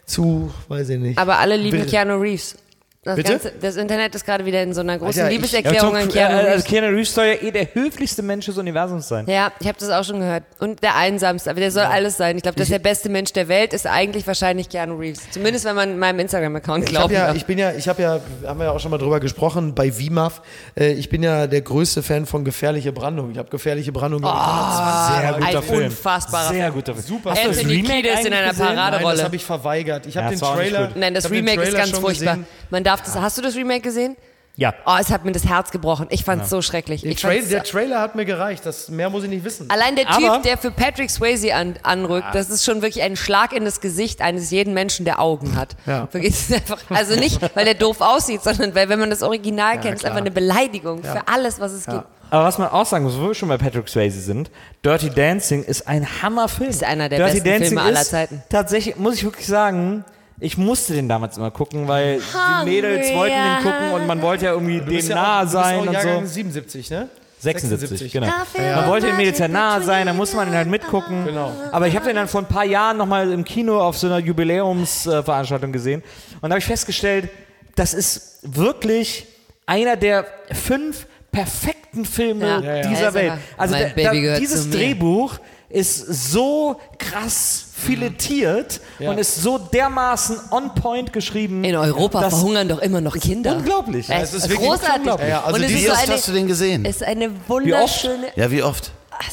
[0.07, 1.18] zu, weiß ich nicht.
[1.18, 1.85] Aber alle lieben.
[1.87, 2.55] Keanu Reeves.
[3.03, 3.31] Das, Bitte?
[3.33, 6.09] ganze, das Internet ist gerade wieder in so einer großen Alter, ich- Liebeserklärung Ja, an
[6.11, 6.53] Keanu äh, Reeves.
[6.53, 9.25] also Keanu Reeves soll ja eh der höflichste Mensch des Universums sein.
[9.27, 10.43] Ja, ich habe das auch schon gehört.
[10.59, 12.37] Und der einsamste, aber der soll alles sein.
[12.37, 15.31] Ich glaube, das ist der beste Mensch der Welt, ist eigentlich wahrscheinlich Keanu Reeves.
[15.31, 18.21] Zumindest wenn man meinem Instagram-Account Ich, hab glauben ja, ich bin ja, ich habe ja,
[18.47, 20.43] haben wir ja auch schon mal drüber gesprochen, bei VMAF,
[20.79, 23.31] äh, ich bin ja der größte Fan von Gefährliche Brandung.
[23.31, 25.85] Ich habe Gefährliche Brandung glaub ich, Sehr ein guter Film.
[25.87, 27.07] unfassbarer Sehr guter Film.
[27.07, 28.67] Super Hast du das Anthony Remake Kiedis in einer gesehen?
[28.67, 30.05] Parade- Nein, das habe ich verweigert.
[30.05, 30.91] Ich habe Ja, den Trailer.
[30.97, 32.37] Nein, das ich Remake ist ganz furchtbar.
[32.69, 33.16] Man darf das.
[33.16, 34.16] Hast du das Remake gesehen?
[34.57, 34.74] Ja.
[34.85, 36.09] Oh, es hat mir das Herz gebrochen.
[36.11, 37.00] Ich fand es so schrecklich.
[37.03, 38.66] Der, Ich Trail, fand's- der Trailer hat mir gereicht.
[38.66, 39.70] Das mehr muss ich nicht wissen.
[39.70, 43.16] Allein der Aber- Typ, der für Patrick Swayze an, anrückt, das ist schon wirklich ein
[43.16, 45.76] Schlag in das Gesicht eines jeden Menschen, der Augen hat.
[45.87, 46.09] Ja.
[46.12, 49.22] Wirklich, das ist einfach, also nicht, weil der doof aussieht, sondern weil, wenn man das
[49.22, 52.05] Original kennt, ist einfach eine Beleidigung für alles, was es gibt.
[52.33, 54.50] Aber was man auch sagen muss, wo wir schon bei Patrick Swayze sind,
[54.85, 56.68] Dirty Dancing ist ein Hammerfilm.
[56.70, 58.42] Ist einer der Dirty besten Dancing Filme aller ist Zeiten.
[58.50, 60.05] Tatsächlich, muss ich wirklich sagen,
[60.40, 64.46] ich musste den damals immer gucken, weil die Mädels wollten den gucken und man wollte
[64.46, 66.35] ja irgendwie dem ja nahe auch, du sein bist auch und so.
[66.35, 67.09] 77, ne?
[67.40, 68.26] 76, genau.
[68.26, 68.76] Ja.
[68.76, 71.24] Man wollte den Mädels ja nahe sein, da musste man den halt mitgucken.
[71.24, 71.53] Genau.
[71.72, 74.18] Aber ich habe den dann vor ein paar Jahren nochmal im Kino auf so einer
[74.18, 76.03] Jubiläumsveranstaltung gesehen
[76.40, 77.31] und da habe ich festgestellt,
[77.76, 79.26] das ist wirklich
[79.66, 82.61] einer der fünf perfekten Filme Ja.
[82.61, 82.88] Ja, ja.
[82.88, 83.33] dieser Er ist Welt.
[83.57, 84.70] Also da, dieses.
[84.70, 85.38] Drehbuch
[85.71, 91.65] ist so krass filetiert und ist so dermaßen on point geschrieben.
[91.65, 93.57] In Europa verhungern doch immer noch Kinder.
[93.57, 94.09] Unglaublich.
[94.11, 94.97] Es es ist ist wirklich großartig.
[94.99, 95.29] unglaublich.
[95.29, 96.85] Ja, also und es ist Wie so oft eine, hast du den gesehen?
[96.85, 98.27] ist eine wunderschöne.
[98.37, 98.91] Ja, wie oft?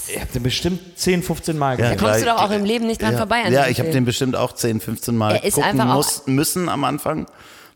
[0.09, 1.97] Ich habe den bestimmt 10, 15 Mal Ja, gesehen.
[1.97, 3.17] Da kommst du doch auch im Leben nicht dran ja.
[3.17, 3.43] vorbei.
[3.45, 5.95] an Ja, ich habe den bestimmt auch 10, 15 Mal Er ist gucken einfach auch-
[5.95, 7.25] muss, müssen am Anfang,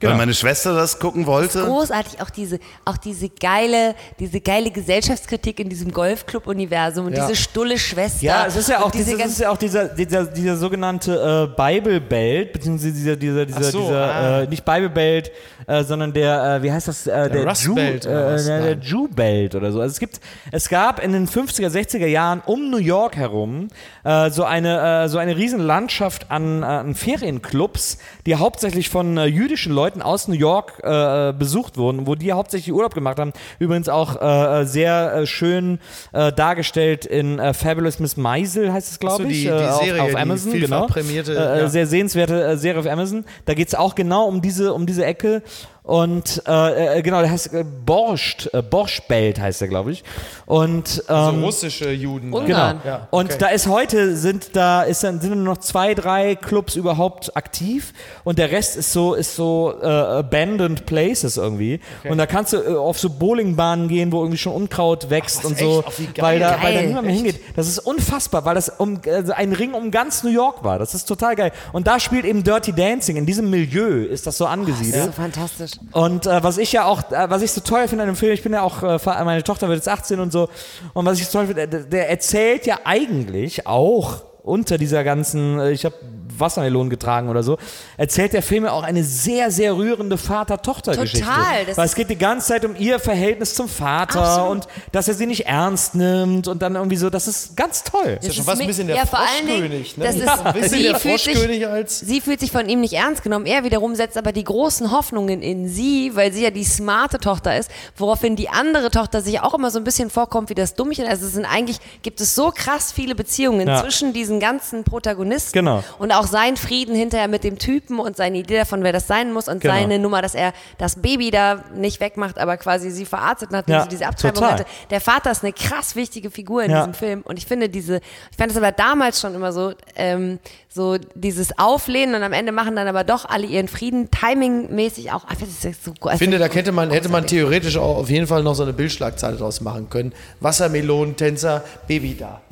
[0.01, 0.11] Genau.
[0.11, 1.63] weil meine Schwester das gucken wollte.
[1.63, 7.27] großartig auch diese auch diese geile diese geile Gesellschaftskritik in diesem Golfclub-Universum und Ja.
[7.27, 8.25] diese stulle Schwester.
[8.25, 11.51] Ja, es ist ja auch, diese diese, es ist ja auch dieser, dieser, dieser sogenannte
[11.51, 14.41] äh, Bible Belt, beziehungsweise dieser, dieser, dieser, so, dieser ah.
[14.41, 15.31] äh, nicht Bible Belt,
[15.67, 18.45] äh, sondern der, äh, wie heißt das, äh, der, Rust Jew, Belt oder äh, was?
[18.45, 18.77] der, der.
[18.83, 19.81] Jew Belt oder so.
[19.81, 20.19] Also es gibt,
[20.51, 23.67] es gab in den 50er, 60er Jahren um New York herum
[24.03, 29.17] äh, so eine, äh, so eine riesen Landschaft an, äh, an Ferienclubs, die hauptsächlich von
[29.17, 33.19] äh, jüdischen Leuten Leuten aus New York äh, besucht wurden, wo die hauptsächlich Urlaub gemacht
[33.19, 33.34] haben.
[33.60, 35.80] Übrigens auch äh, sehr äh, schön
[36.13, 39.65] äh, dargestellt in äh, Fabulous Miss Maisel, heißt es, glaube so, ich, die- äh, die
[39.65, 40.88] auf, Serie, auf die Amazon, genau.
[40.88, 41.67] prämierte, äh, ja.
[41.67, 43.25] Sehr sehenswerte äh, Serie auf Amazon.
[43.45, 45.43] Da geht es auch genau um diese, um diese Ecke.
[45.83, 50.03] Und äh, äh, genau, der heißt äh, Borscht, äh, Borschbelt heißt er, glaube ich.
[50.45, 52.31] Und ähm, Also russische Juden.
[52.33, 52.81] Ungarn.
[52.83, 52.95] Genau.
[52.95, 53.37] Ja, Und okay.
[53.39, 57.93] da ist heute sind da ist dann sind nur noch zwei drei Clubs überhaupt aktiv
[58.23, 62.57] und der Rest ist so ist so äh, abandoned places irgendwie und da kannst du
[62.57, 65.87] äh, auf so Bowlingbahnen gehen, wo irgendwie schon Unkraut wächst und so, echt?
[65.87, 66.23] Ach, geil.
[66.23, 67.41] weil da weil da niemand mehr hingeht.
[67.55, 70.77] Das ist unfassbar, weil das um also ein Ring um ganz New York war.
[70.77, 71.51] Das ist total geil.
[71.71, 75.05] Und da spielt eben Dirty Dancing in diesem Milieu ist das so angesiedelt.
[75.05, 75.70] So fantastisch.
[75.91, 78.34] Und äh, was ich ja auch, äh, was ich so toll finde an dem Film,
[78.34, 80.49] ich bin ja auch, äh, meine Tochter wird jetzt 18 und so,
[80.93, 85.60] und was ich so toll finde, der, der erzählt ja eigentlich auch unter dieser ganzen,
[85.60, 85.95] äh, ich habe
[86.37, 87.57] Wassermelonen getragen oder so,
[87.97, 91.25] erzählt der Film ja auch eine sehr, sehr rührende Vater-Tochter-Geschichte.
[91.25, 94.51] Total, das Weil es geht die ganze Zeit um ihr Verhältnis zum Vater Absolut.
[94.51, 98.17] und dass er sie nicht ernst nimmt und dann irgendwie so, das ist ganz toll.
[98.19, 99.97] ist ja schon fast ein bisschen der ja, Froschkönig.
[99.97, 100.05] Ne?
[100.05, 101.99] das ist- ein bisschen sie der fühlt sich- Froschkönig als.
[101.99, 103.45] Sie fühlt sich von ihm nicht ernst genommen.
[103.45, 107.57] Er wiederum setzt aber die großen Hoffnungen in sie, weil sie ja die smarte Tochter
[107.57, 111.05] ist, woraufhin die andere Tochter sich auch immer so ein bisschen vorkommt wie das Dummchen.
[111.05, 113.81] Also es sind eigentlich, gibt es so krass viele Beziehungen Ja.
[113.81, 115.83] zwischen diesen ganzen Protagonisten Genau.
[115.99, 119.31] und auch sein Frieden hinterher mit dem Typen und seine Idee davon, wer das sein
[119.34, 119.73] muss und Genau.
[119.73, 123.84] seine Nummer, dass er das Baby da nicht wegmacht, aber quasi sie verarztet, nachdem Ja,
[123.84, 124.51] sie diese Abtreibung total.
[124.60, 124.65] hatte.
[124.89, 126.77] Der Vater ist eine krass wichtige Figur in Ja.
[126.79, 127.97] diesem Film und ich finde diese,
[128.31, 130.39] ich fand das aber damals schon immer so, ähm,
[130.73, 135.25] so dieses Auflehnen und am Ende machen dann aber doch alle ihren Frieden, timingmäßig auch.
[135.41, 138.55] ist so, Ich finde, da hätte man, hätte man theoretisch auch auf jeden Fall noch
[138.55, 140.13] so eine Bildschlagzeile draus machen können.
[140.39, 142.41] Wassermelonentänzer, Baby da.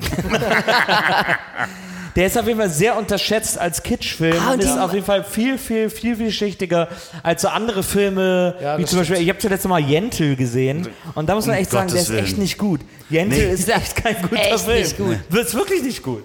[2.16, 5.22] Der ist auf jeden Fall sehr unterschätzt als Kitschfilm Ah, und ist auf jeden Fall
[5.22, 6.88] viel, viel, viel vielschichtiger
[7.22, 11.28] als so andere Filme, Ja, wie zum Beispiel, ich habe zuletzt mal Jentel gesehen und
[11.28, 12.80] da muss man Um echt sagen, der Gottes ist echt nicht gut.
[13.08, 13.52] Jentel Nee.
[13.54, 14.78] ist echt kein guter Echt Film.
[14.80, 15.18] nicht gut.
[15.30, 16.24] Wird wirklich nicht gut.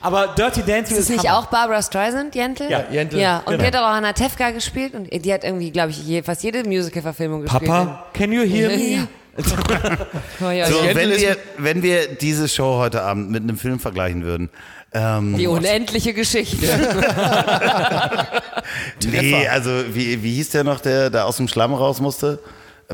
[0.00, 1.38] Aber Dirty Dancing Ist ist, nicht Hammer.
[1.38, 2.70] auch Barbara Streisand, Jentel?
[2.70, 3.20] Ja, Jentel.
[3.20, 3.58] Ja, und Genau.
[3.58, 6.64] die hat auch Anna Tefka gespielt und die hat irgendwie, glaube ich, je, fast jede
[6.64, 7.64] Musical-Verfilmung gespielt.
[7.64, 8.96] Papa, can you hear me?
[8.96, 9.06] Ja.
[10.40, 14.24] Oh, ja, So, wenn wir, wenn wir diese Show heute Abend mit einem Film vergleichen
[14.24, 14.48] würden,
[14.94, 16.66] ähm, Die unendliche Geschichte.
[19.04, 22.38] nee, also wie, wie hieß der noch, der da aus dem Schlamm raus musste?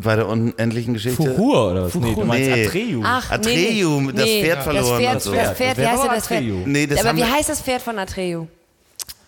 [0.01, 1.23] Bei der unendlichen Geschichte?
[1.35, 1.95] Fuhur oder was?
[1.95, 2.67] Nee, du meinst Nee.
[2.67, 3.03] Atreyu.
[3.05, 4.13] Ach, Atreu, nee, nee.
[4.15, 5.33] das Pferd Das verloren Pferd, und so.
[5.35, 6.39] das Pferd, wie Wer heißt das Pferd?
[6.41, 6.57] Atreyu?
[6.65, 8.45] Nee, das Aber wie heißt das Pferd von Atreu?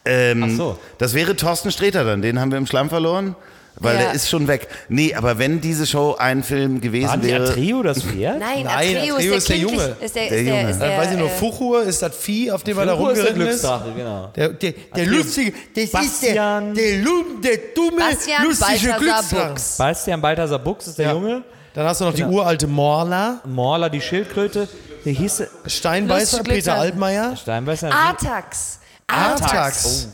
[0.06, 0.78] Ähm, Ach so.
[0.98, 3.36] Das wäre Thorsten Sträter dann, den haben wir im Schlamm verloren,
[3.76, 4.02] weil Ja.
[4.02, 4.68] der ist schon weg.
[4.88, 7.44] Nee, aber wenn diese Show ein Film gewesen War wäre.
[7.48, 8.38] Atreyu das Pferd?
[8.38, 9.74] Nein, Nein, Atreu, Atreu ist der, ist der Junge.
[9.74, 10.70] Ist der, Der ist der, Junge.
[10.70, 12.96] ist Dann der, weiß ich nur, äh, Fuchur ist das Vieh, auf dem er da
[12.96, 13.96] Fuchur ist der rumgeritten ist.
[13.96, 14.26] Genau.
[14.36, 16.68] Der, der, der lustige, das Bastian.
[16.72, 19.48] ist der, der, Lu- der dumme, Bastian lustige Balthasar Glücksdrache.
[19.50, 19.76] Buchs.
[19.78, 21.12] Bastian Balthasar Buchs ist der Ja.
[21.12, 21.42] Junge.
[21.74, 24.68] Dann hast du noch die uralte Morla, Morla, die Schildkröte.
[25.04, 26.74] Der hieß Steinbeißer, Peter.
[26.76, 27.90] Altmaier, Steinbeißer.
[27.92, 28.78] Artax.
[29.08, 29.44] Artax.
[29.44, 30.08] Artax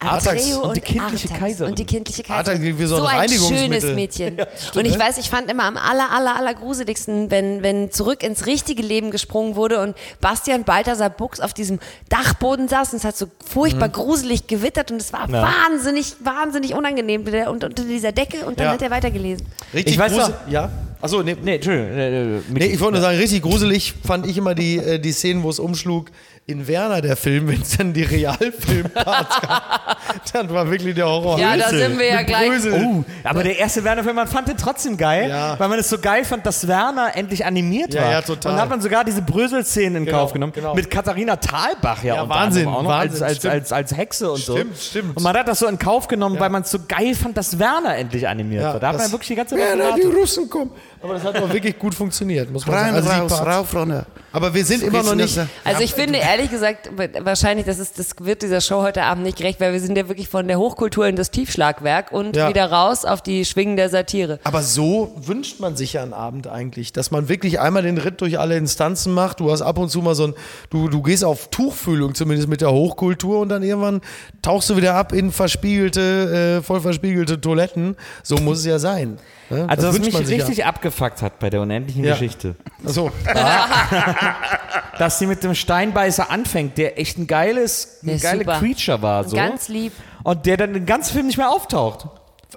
[0.00, 1.40] Und die kindliche Artax.
[1.40, 1.70] Kaiserin.
[1.70, 2.38] Und die kindliche Kaiserin.
[2.62, 3.80] Artax wie so ein ein Reinigungsmittel.
[3.80, 4.36] schönes Mädchen.
[4.76, 8.46] und ich weiß, ich fand immer am aller, aller, aller gruseligsten, wenn, wenn zurück ins
[8.46, 11.80] richtige Leben gesprungen wurde und Bastian Balthasar Buchs auf diesem
[12.10, 15.34] Dachboden saß und es hat so furchtbar gruselig gewittert und es war Mhm.
[15.34, 15.48] Ja.
[15.68, 18.72] wahnsinnig, wahnsinnig unangenehm und, unter dieser Decke und dann Ja.
[18.74, 19.46] hat er weitergelesen.
[19.74, 20.70] Richtig Ich weiß noch- Ja.
[21.00, 21.36] Achso, nee.
[21.40, 21.90] Nee, Entschuldigung.
[21.92, 25.12] äh, äh, Nee, ich wollte nur sagen, richtig gruselig fand ich immer die, äh, die
[25.12, 26.10] Szenen, wo es umschlug
[26.46, 29.97] in Werner, der Film, wenn es dann die Realfilmparts gab.
[30.32, 31.38] Dann war wirklich der Horror.
[31.38, 32.48] Ja, da sind wir ja gleich.
[32.50, 32.72] Brösel.
[32.84, 35.58] Oh, aber der erste Werner-Film, man fand den trotzdem geil, Ja.
[35.58, 38.10] weil man es so geil fand, dass Werner endlich animiert Ja, war.
[38.12, 38.52] ja, total.
[38.52, 40.52] Und da hat man sogar diese Brösel-Szenen in Genau, Kauf genommen.
[40.54, 40.74] genau.
[40.74, 43.54] Mit Katharina Thalbach ja, Ja, unter Wahnsinn, auch noch Wahnsinn, als, als, stimmt.
[43.54, 44.82] als, als Hexe und Stimmt, so.
[44.90, 45.16] stimmt.
[45.16, 47.58] Und man hat das so in Kauf genommen, weil man es so geil fand, dass
[47.58, 48.82] Werner endlich animiert Ja, wird.
[48.82, 50.02] Da hat man das- ja wirklich die ganze Zeit Werner, die.
[50.02, 50.70] Russen kommen.
[51.02, 53.22] Aber das hat auch wirklich gut funktioniert, muss man Rein, sagen.
[53.22, 54.06] Also raus, rauf, runter.
[54.32, 55.38] Aber wir sind immer noch nicht.
[55.64, 59.38] Also ich finde ehrlich gesagt, wahrscheinlich, das, ist, das wird dieser Show heute Abend nicht
[59.38, 62.48] gerecht, weil wir sind ja wirklich von der Hochkultur in das Tiefschlagwerk und Ja.
[62.50, 64.38] wieder raus auf die Schwingen der Satire.
[64.44, 68.20] Aber so wünscht man sich ja einen Abend eigentlich, dass man wirklich einmal den Ritt
[68.20, 69.40] durch alle Instanzen macht.
[69.40, 70.34] Du hast ab und zu mal so ein,
[70.70, 74.02] du, du gehst auf Tuchfühlung zumindest mit der Hochkultur und dann irgendwann
[74.42, 77.96] tauchst du wieder ab in verspiegelte, äh, voll verspiegelte Toiletten.
[78.22, 79.18] So muss es ja sein.
[79.50, 79.66] Ne?
[79.68, 82.12] Also Das was wünscht mich richtig abgefuckt hat bei der unendlichen Ja.
[82.12, 82.88] Geschichte, Ja.
[82.88, 83.10] Achso.
[84.98, 88.58] dass sie mit dem Steinbeißer anfängt, der echt ein geiles, Der ein ist geiler.
[88.58, 89.24] Creature war.
[89.24, 89.36] So.
[89.36, 89.92] Ganz lieb.
[90.24, 92.06] und der dann den ganzen Film nicht mehr auftaucht.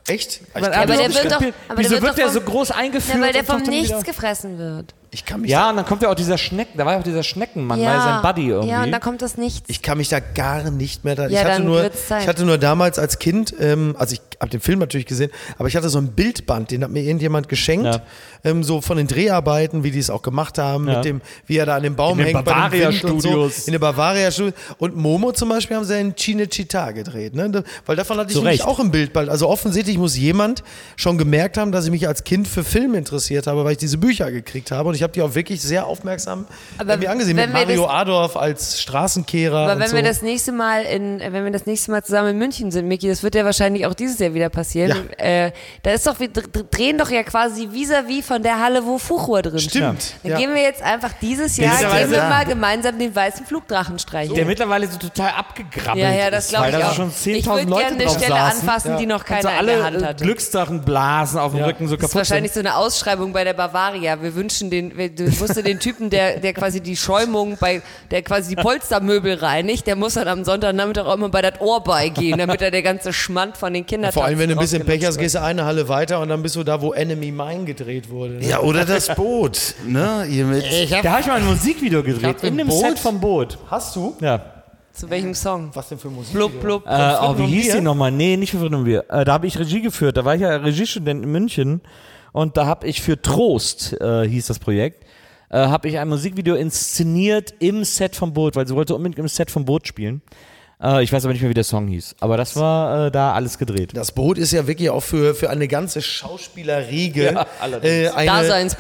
[0.08, 0.41] Echt?
[0.54, 2.71] Aber hat der wird doch- aber der Wieso wird wird doch der vom- so groß
[2.71, 3.17] eingeführt?
[3.17, 4.93] Ja, weil der und vom Nichts wieder- gefressen wird.
[5.13, 7.04] Ich kann mich Ja, und dann kommt ja auch dieser Schnecken, da war ja auch
[7.04, 8.69] dieser Schneckenmann, war ja sein Buddy irgendwie.
[8.69, 9.69] Ja, und da kommt das nichts.
[9.69, 11.24] Ich kann mich da gar nicht mehr da.
[11.24, 14.50] Ja, ich, hatte dann nur, ich hatte nur damals als Kind, ähm, also ich habe
[14.52, 17.86] den Film natürlich gesehen, aber ich hatte so ein Bildband, den hat mir irgendjemand geschenkt,
[17.88, 18.02] Ja.
[18.45, 20.95] ähm, so von den Dreharbeiten, wie die es auch gemacht haben, Ja.
[20.95, 23.19] mit dem, wie er da an dem Baum In den hängt bei dem Wind und
[23.21, 23.28] so.
[23.28, 23.67] Bavaria-Studios.
[23.67, 24.54] In der Bavaria Studios.
[24.78, 27.63] Und Momo zum Beispiel haben sie in Cinecittà gedreht, ne?
[27.86, 29.28] Weil davon hatte ich Zu nämlich auch ein Bildband.
[29.30, 30.63] Also offensichtlich muss jemand
[30.95, 33.97] schon gemerkt haben, dass ich mich als Kind für Film interessiert habe, weil ich diese
[33.97, 34.88] Bücher gekriegt habe.
[34.88, 36.45] Und ich habe die auch wirklich sehr aufmerksam
[36.77, 37.37] Aber mir angesehen.
[37.37, 39.57] wenn Mit wir Mario das- Adorf als Straßenkehrer.
[39.57, 39.95] Aber und wenn so.
[39.95, 43.07] wir das nächste Mal in, wenn wir das nächste Mal zusammen in München sind, Miki,
[43.07, 45.09] das wird ja wahrscheinlich auch dieses Jahr wieder passieren.
[45.17, 45.51] Äh,
[45.83, 49.41] da ist doch, wir dr- drehen doch ja quasi vis-à-vis von der Halle, wo Fuchur
[49.41, 49.71] drin steht.
[49.71, 50.13] Stimmt.
[50.23, 50.37] Dann Ja.
[50.37, 54.35] gehen wir jetzt einfach dieses Jahr, gehen wir mal gemeinsam den weißen Flugdrachen streichen.
[54.35, 56.95] der mittlerweile so total abgegrabbelt ja, ja, das ist, glaube weil ich da auch.
[56.95, 58.59] schon ich 10.000 würde Leute gerne eine drauf Stelle saßen.
[58.69, 60.23] anfassen, die noch keiner Also in der alle Hand hatte.
[60.25, 62.63] Glücksdrachenblasen auf dem Rücken so Das ist kaputt wahrscheinlich sind.
[62.65, 64.21] so eine Ausschreibung bei der Bavaria.
[64.21, 67.82] Wir wünschen den, wir- du musst dir den Typen, der, der quasi die Schäumung bei,
[68.10, 71.84] der quasi die Polstermöbel reinigt, der muss dann am Sonntagnachmittag auch immer bei das Ohr
[71.84, 74.86] beigehen, damit er der ganze Schmand von den Kindern Vor allem, wenn du ein bisschen
[74.86, 77.65] Pech hast, gehst du eine Halle weiter und dann bist du da, wo Enemy Mine
[77.65, 78.34] gedreht wurde.
[78.36, 78.45] ne?
[78.47, 79.75] Ja, oder das Boot.
[79.86, 80.25] Ne?
[80.27, 80.63] Hier mit
[81.04, 82.86] Da habe ich mal ein Musikvideo gedreht, hab in ein dem Boot.
[82.86, 83.58] Set vom Boot.
[83.69, 84.15] Hast du?
[84.21, 84.41] Ja.
[84.93, 85.69] Zu welchem Song?
[85.73, 86.34] Was denn für Musik?
[86.34, 86.86] Blub, blub.
[86.86, 88.12] Äh, oh, wie hieß die nochmal?
[88.12, 89.06] Nee, nicht für Frieden und Bier.
[89.10, 90.17] Äh, da habe ich Regie geführt.
[90.17, 91.80] Da war ich ja Regiestudent in München.
[92.31, 95.05] Und da habe ich für Trost, äh, hieß das Projekt,
[95.49, 99.27] äh, habe ich ein Musikvideo inszeniert im Set vom Boot, weil sie wollte unbedingt im
[99.27, 100.21] Set vom Boot spielen.
[100.81, 102.15] Äh, ich weiß aber nicht mehr, wie der Song hieß.
[102.19, 103.91] Aber das war äh, da alles gedreht.
[103.93, 107.45] Das Boot ist ja wirklich auch für, für eine ganze Schauspielerriege Ja,
[107.83, 108.31] äh, eine,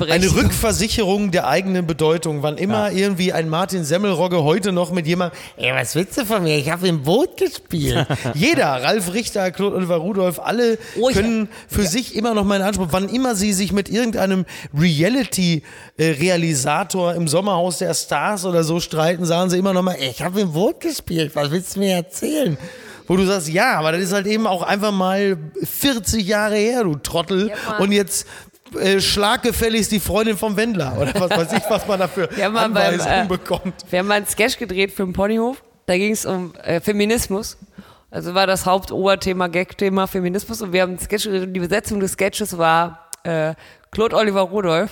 [0.09, 2.43] eine Rückversicherung der eigenen Bedeutung.
[2.43, 6.43] Wann immer irgendwie ein Martin Semmelrogge heute noch mit jemandem, ey, was willst du von
[6.43, 6.57] mir?
[6.57, 8.07] Ich habe im Boot gespielt.
[8.33, 12.87] Jeder, Ralf Richter, Claude Oliver Rudolph, alle Oh, können für sich immer noch meinen Anspruch,
[12.91, 14.45] wann immer sie sich mit irgendeinem
[14.77, 20.23] Reality-Realisator im Sommerhaus der Stars oder so streiten, sagen sie immer noch mal, ey, ich
[20.23, 22.57] habe im Boot gespielt, was willst du mir erzählen?
[23.07, 26.83] Wo du sagst, ja, aber das ist halt eben auch einfach mal 40 Jahre her,
[26.83, 27.49] du Trottel.
[27.49, 28.25] Ja, und jetzt
[28.79, 30.97] äh, schlag gefälligst die Freundin vom Wendler.
[30.97, 33.73] Oder was weiß ich, was man dafür Ja, beim, Anweisungen äh, bekommt.
[33.89, 35.61] Wir haben mal einen Sketch gedreht für den Ponyhof.
[35.87, 37.57] Da ging es um äh, Feminismus.
[38.09, 40.61] Also war das Hauptoberthema, Gag-Thema Feminismus.
[40.61, 43.55] Und wir haben einen Sketch gedreht und die Besetzung des Sketches war äh,
[43.91, 44.91] Claude Oliver Rudolph,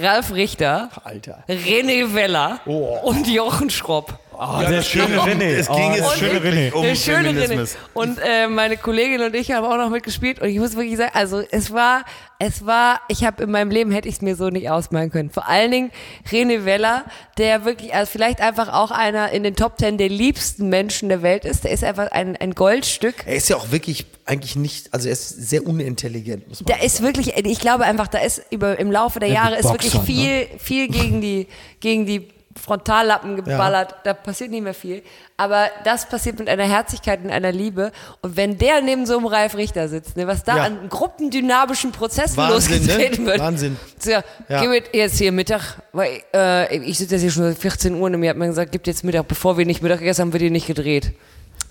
[0.00, 1.44] Ralf Richter, Alter.
[1.48, 4.18] René Weller und Jochen Schropp.
[4.40, 5.56] Oh, der schöne René.
[5.56, 7.76] Es ging jetzt Und schön wirklich um der schöne René.
[7.92, 11.10] Und äh, meine Kollegin und ich haben auch noch mitgespielt und ich muss wirklich sagen,
[11.12, 12.04] also es war,
[12.38, 15.30] es war, ich habe in meinem Leben hätte ich es mir so nicht ausmalen können.
[15.30, 15.90] Vor allen Dingen
[16.30, 17.04] René Weller,
[17.36, 21.22] der wirklich, also vielleicht einfach auch einer in den Top Ten der liebsten Menschen der
[21.22, 21.64] Welt ist.
[21.64, 23.16] Der ist einfach ein, ein Goldstück.
[23.26, 26.84] Er ist ja auch wirklich eigentlich nicht, also er ist sehr unintelligent, muss man Da
[26.84, 30.46] ist wirklich, ich glaube einfach, da ist über im Laufe der Jahre ist wirklich viel,
[30.58, 31.48] viel gegen die,
[31.80, 33.94] gegen die Frontallappen geballert.
[34.04, 35.02] Da passiert nicht mehr viel.
[35.36, 37.92] Aber das passiert mit einer Herzlichkeit und einer Liebe.
[38.22, 40.62] Und wenn der neben so einem Ralf Richter sitzt, ne, was da Ja.
[40.64, 42.78] an gruppendynamischen Prozessen Wahnsinn, ne?
[42.86, 43.38] losgetreten wird.
[43.38, 43.76] Wahnsinn.
[43.98, 44.60] So, ja, Ja.
[44.60, 48.02] gib it jetzt hier Mittag, weil äh, ich sitze jetzt hier schon seit 14 Uhr
[48.06, 50.42] und mir hat man gesagt, gibt jetzt Mittag, bevor wir nicht Mittag gegessen haben, wird
[50.42, 51.12] die nicht gedreht.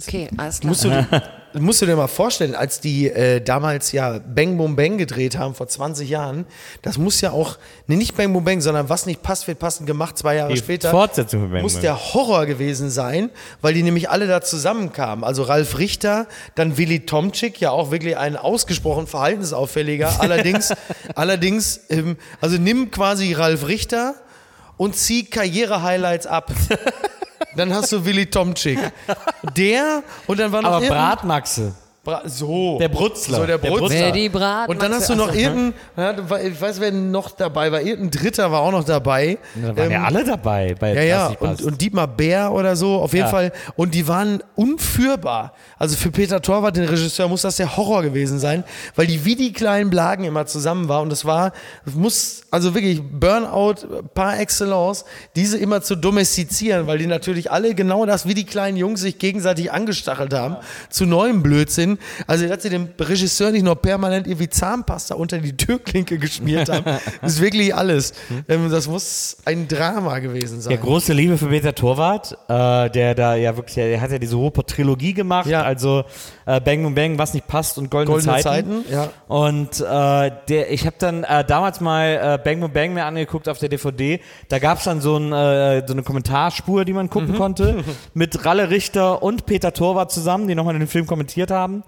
[0.01, 0.69] Okay, alles klar.
[0.69, 1.07] Musst du,
[1.59, 5.55] musst du dir mal vorstellen, als die äh, damals ja Bang Boom Bang gedreht haben
[5.55, 6.45] vor 20 Jahren,
[6.81, 7.57] das muss ja auch,
[7.87, 10.59] nee, nicht Bang Boom Bang, sondern was nicht passt, wird passend gemacht, zwei Jahre Die
[10.59, 10.91] später.
[10.91, 13.29] Fortsetzung von Bang muss der Horror gewesen sein,
[13.61, 15.23] weil die nämlich alle da zusammenkamen.
[15.23, 20.19] Also Ralf Richter, dann Willy Tomczyk, ja auch wirklich ein ausgesprochen verhaltensauffälliger.
[20.19, 20.73] Allerdings,
[21.15, 24.15] allerdings, ähm, also nimm quasi Ralf Richter
[24.77, 26.51] und zieh Karriere-Highlights ab.
[27.55, 28.79] Dann hast du Willy Tomczyk.
[29.55, 31.73] Der und dann war noch Aber Bratmaxe.
[32.07, 32.77] Bra so.
[32.79, 33.37] Der Brutzler.
[33.39, 34.11] So, der Der Brutzler.
[34.13, 35.39] Die Bratmaxe- Und dann hast du noch Achso.
[35.39, 39.37] irgendeinen, ja, ich weiß, wer noch dabei war, irgendein Dritter war auch noch dabei.
[39.55, 42.95] Da waren ja alle dabei bei Ähm, Ja, ja, und, und Dietmar Bär oder so,
[42.95, 43.29] auf jeden Ja.
[43.31, 43.51] Fall.
[43.75, 45.51] Und die waren unführbar.
[45.77, 48.63] Also für Peter Torwart, den Regisseur, muss das der Horror gewesen sein,
[48.95, 51.01] weil die wie die kleinen Blagen immer zusammen war.
[51.01, 51.51] Und das war,
[51.83, 53.75] das muss, also wirklich Burnout
[54.13, 55.03] par excellence,
[55.35, 59.19] diese immer zu domestizieren, weil die natürlich alle genau das, wie die kleinen Jungs sich
[59.19, 60.55] gegenseitig angestachelt haben,
[60.89, 61.96] zu neuem Blödsinn.
[62.27, 66.83] Also, dass sie dem Regisseur nicht noch permanent irgendwie Zahnpasta unter die Türklinke geschmiert haben,
[67.21, 68.13] ist wirklich alles.
[68.47, 70.73] Ähm, Das muss ein Drama gewesen sein.
[70.73, 74.35] Ja, große Liebe für Peter Torwart, äh, der da ja wirklich, der hat ja diese
[74.35, 75.63] Ruhrpott-Trilogie gemacht, Ja.
[75.63, 76.03] also
[76.45, 78.83] äh, Bang Boom Bang, was nicht passt und Goldene, Goldene Zeiten.
[78.83, 79.09] Zeiten, ja.
[79.27, 83.49] Und äh, der, ich habe dann äh, damals mal äh, Bang Boom Bang mir angeguckt
[83.49, 84.19] auf der DVD.
[84.49, 87.09] Da gab es dann so, ein, äh, so eine Kommentarspur, die man Mhm.
[87.09, 87.83] gucken konnte,
[88.13, 91.83] mit Ralle Richter und Peter Torwart zusammen, die nochmal den Film kommentiert haben.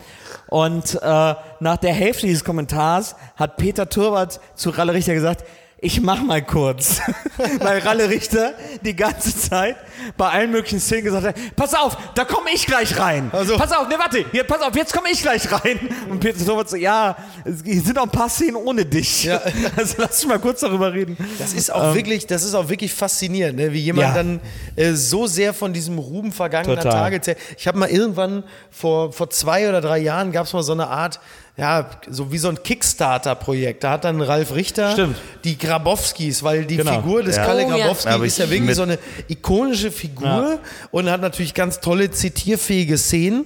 [0.47, 5.45] Und äh, nach der Hälfte dieses Kommentars hat Peter Torwart zu Ralle Richter gesagt,
[5.82, 7.00] ich mach mal kurz.
[7.60, 9.78] Weil Ralle Richter die ganze Zeit
[10.18, 13.30] bei allen möglichen Szenen gesagt hat, pass auf, da komme ich gleich rein.
[13.32, 15.80] Also- pass auf, ne, warte, hier, pass auf, jetzt komme ich gleich rein.
[16.10, 17.15] Und Peter Torwart so, ja,
[17.46, 19.23] es sind auch ein paar Szenen ohne dich.
[19.25, 19.42] Ja.
[19.75, 21.15] Also lass uns mal kurz darüber reden.
[21.38, 23.71] Das ist auch wirklich, das ist auch wirklich faszinierend, ne?
[23.71, 24.13] wie jemand Ja.
[24.13, 24.42] dann
[24.75, 26.92] äh, so sehr von diesem Ruhm vergangener Total.
[26.92, 27.38] Tage erzählt.
[27.58, 30.88] Ich habe mal irgendwann vor, vor zwei oder drei Jahren gab es mal so eine
[30.88, 31.19] Art,
[31.60, 33.83] ja, so wie so ein Kickstarter-Projekt.
[33.83, 35.17] Da hat dann Ralf Richter Stimmt.
[35.43, 36.95] die Grabowskis, weil die Genau.
[37.01, 37.45] Figur des Ja.
[37.45, 37.77] Kalle Oh, ja.
[37.77, 38.97] Grabowski Aber ist ja wirklich so eine
[39.27, 40.60] ikonische Figur Ja.
[40.91, 43.45] und hat natürlich ganz tolle zitierfähige Szenen.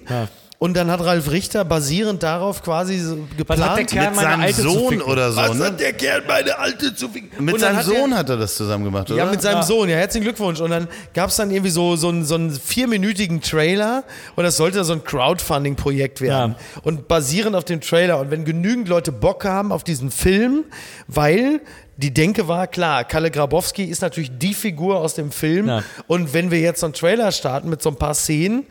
[0.63, 0.65] Ja.
[0.65, 3.89] Und dann hat Ralf Richter basierend darauf quasi so Was hat der geplant.
[3.91, 5.65] Kerl Mit meine seinem Sohn oder so, Was ne?
[5.65, 7.43] hat der Kerl meine Alte zu ficken?
[7.43, 9.17] Mit seinem hat der- Sohn hat er das zusammen gemacht, oder?
[9.23, 9.63] Ja, mit seinem Ja.
[9.63, 10.61] Sohn, ja, herzlichen Glückwunsch.
[10.61, 14.03] Und dann gab es dann irgendwie so, so, einen, so einen vierminütigen Trailer
[14.35, 16.55] und das sollte so ein Crowdfunding-Projekt werden.
[16.83, 18.19] Und basierend auf dem Trailer.
[18.19, 20.63] Und wenn genügend Leute Bock haben auf diesen Film,
[21.07, 21.61] weil
[21.97, 25.67] die Denke war, klar, Kalle Grabowski ist natürlich die Figur aus dem Film.
[25.67, 25.83] Ja.
[26.07, 28.65] Und wenn wir jetzt so einen Trailer starten mit so ein paar Szenen,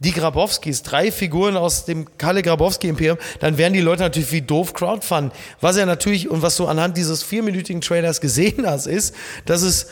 [0.00, 4.72] die Grabowskis, drei Figuren aus dem Kalle Grabowski-Imperium, dann werden die Leute natürlich wie doof
[4.72, 5.32] crowdfunden.
[5.60, 9.88] Was ja natürlich und was du anhand dieses vierminütigen Trailers gesehen hast, ist, dass es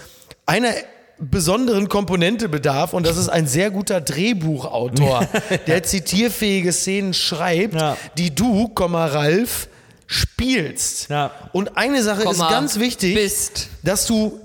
[0.47, 0.71] einer
[1.19, 5.27] besonderen Komponente bedarf und das ist ein sehr guter Drehbuchautor,
[5.67, 7.97] der zitierfähige Szenen schreibt, Ja.
[8.19, 9.69] die du, Komma, Ralf,
[10.07, 11.09] spielst.
[11.11, 11.33] Ja.
[11.53, 13.69] Und eine Sache Komma, ist ganz wichtig, bist.
[13.83, 14.39] dass du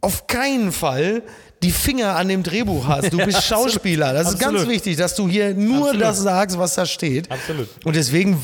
[0.00, 1.22] auf keinen Fall
[1.62, 3.12] die Finger an dem Drehbuch hast.
[3.12, 4.12] Du bist Schauspieler.
[4.12, 4.68] Das ist ganz Absolut.
[4.74, 6.02] wichtig, dass du hier nur Absolut.
[6.02, 7.30] das sagst, was da steht.
[7.30, 7.68] Absolut.
[7.84, 8.38] Und deswegen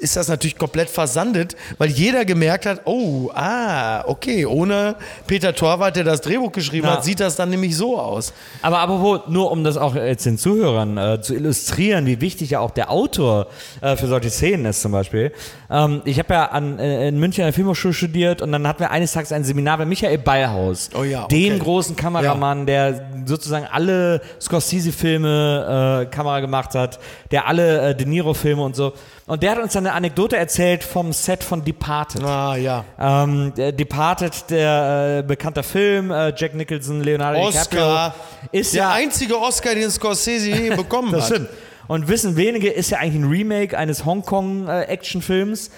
[0.00, 4.96] ist das natürlich komplett versandet, weil jeder gemerkt hat, oh, ah, okay, ohne
[5.26, 6.94] Peter Torwart, der das Drehbuch geschrieben Ja.
[6.94, 8.34] hat, sieht das dann nämlich so aus.
[8.60, 12.60] Aber apropos, nur um das auch jetzt den Zuhörern äh, zu illustrieren, wie wichtig ja
[12.60, 13.46] auch der Autor
[13.80, 15.32] äh, für solche Szenen ist zum Beispiel.
[15.70, 18.80] Ähm, ich habe ja an, äh, in München an der Filmhochschule studiert und dann hatten
[18.80, 21.48] wir eines Tages ein Seminar bei Michael Ballhaus, Oh ja, okay.
[21.48, 26.98] dem großen Kameramann, der sozusagen alle Scorsese-Filme äh, Kamera gemacht hat,
[27.30, 28.92] der alle äh, De Niro-Filme und so.
[29.26, 32.22] Und der hat uns dann eine Anekdote erzählt vom Set von Departed.
[32.24, 32.84] Ah, ja.
[32.98, 38.14] Ähm, Departed, der äh, bekannter Film, äh, Jack Nicholson, Leonardo Oscar.
[38.14, 41.36] DiCaprio, ist Der ja einzige Oscar, den Scorsese je bekommen das hat.
[41.36, 41.48] stimmt.
[41.88, 45.70] Und wissen wenige, ist ja eigentlich ein Remake eines Hongkong-Actionfilms.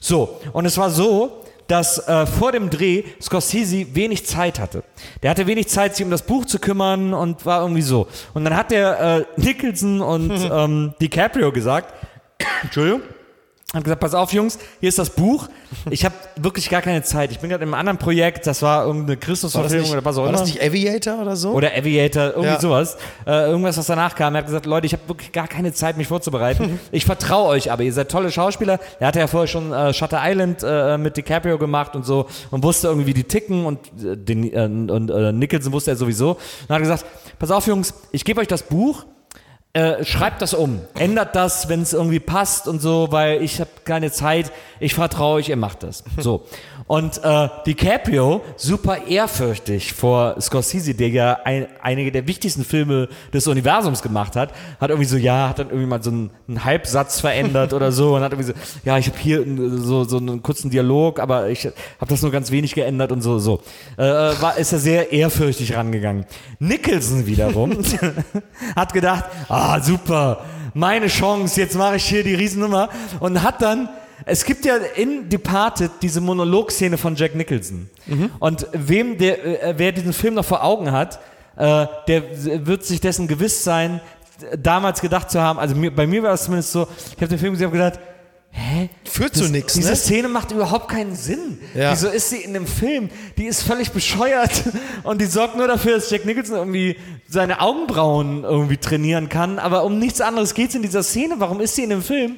[0.00, 4.82] So, und es war so, dass äh, vor dem Dreh Scorsese wenig Zeit hatte.
[5.22, 8.08] Der hatte wenig Zeit, sich um das Buch zu kümmern und war irgendwie so.
[8.34, 11.94] Und dann hat der äh, Nicholson und ähm, DiCaprio gesagt,
[12.62, 13.02] Entschuldigung,
[13.74, 15.46] hat gesagt, pass auf Jungs, hier ist das Buch.
[15.90, 17.30] Ich habe wirklich gar keine Zeit.
[17.32, 20.22] Ich bin gerade in einem anderen Projekt, das war irgendeine War Christusverfilmung oder was auch
[20.22, 20.38] war immer.
[20.38, 21.50] das nicht Aviator oder so?
[21.52, 22.60] Oder Aviator, irgendwie Ja.
[22.60, 22.96] sowas.
[23.26, 24.34] Äh, irgendwas, was danach kam.
[24.34, 26.80] Er hat gesagt, Leute, ich habe wirklich gar keine Zeit, mich vorzubereiten.
[26.92, 28.80] ich vertraue euch aber, ihr seid tolle Schauspieler.
[29.00, 32.62] Er hatte ja vorher schon äh, Shutter Island äh, mit DiCaprio gemacht und so und
[32.62, 36.38] wusste irgendwie, wie die ticken und, äh, den, äh, und äh, Nicholson wusste er sowieso.
[36.68, 37.04] Und hat gesagt,
[37.38, 39.04] pass auf Jungs, ich gebe euch das Buch,
[39.78, 43.70] äh, schreibt das um, ändert das, wenn es irgendwie passt und so, weil ich habe
[43.84, 44.50] keine Zeit,
[44.80, 46.02] ich vertraue euch, ihr macht das.
[46.18, 46.44] So.
[46.88, 53.46] Und äh, DiCaprio, super ehrfürchtig vor Scorsese, der ja ein, einige der wichtigsten Filme des
[53.46, 57.20] Universums gemacht hat, hat irgendwie so, ja, hat dann irgendwie mal so einen, einen Halbsatz
[57.20, 59.44] verändert oder so und hat irgendwie so, ja, ich habe hier
[59.76, 63.38] so, so einen kurzen Dialog, aber ich habe das nur ganz wenig geändert und so,
[63.38, 63.60] so.
[63.98, 66.24] Äh, war, ist er sehr ehrfürchtig rangegangen.
[66.58, 67.76] Nicholson wiederum
[68.76, 72.88] hat gedacht, ah, super, meine Chance, jetzt mache ich hier die Riesennummer
[73.20, 73.90] und hat dann
[74.24, 77.88] es gibt ja in Departed diese Monologszene von Jack Nicholson.
[78.40, 81.20] Und wem der, äh, wer diesen Film noch vor Augen hat,
[81.56, 84.00] äh, der wird sich dessen gewiss sein,
[84.56, 87.52] damals gedacht zu haben, also bei mir war es zumindest so, ich habe den Film
[87.54, 87.98] gesehen und gedacht,
[88.52, 88.88] hä?
[89.04, 89.96] Führt zu Das- nichts, Diese ne?
[89.96, 91.58] Szene macht überhaupt keinen Sinn.
[91.74, 91.90] Ja.
[91.92, 93.10] Wieso ist sie in dem Film?
[93.36, 94.62] Die ist völlig bescheuert
[95.02, 96.96] und die sorgt nur dafür, dass Jack Nicholson irgendwie
[97.28, 101.34] seine Augenbrauen irgendwie trainieren kann, aber um nichts anderes geht es in dieser Szene.
[101.38, 102.36] Warum ist sie in dem Film?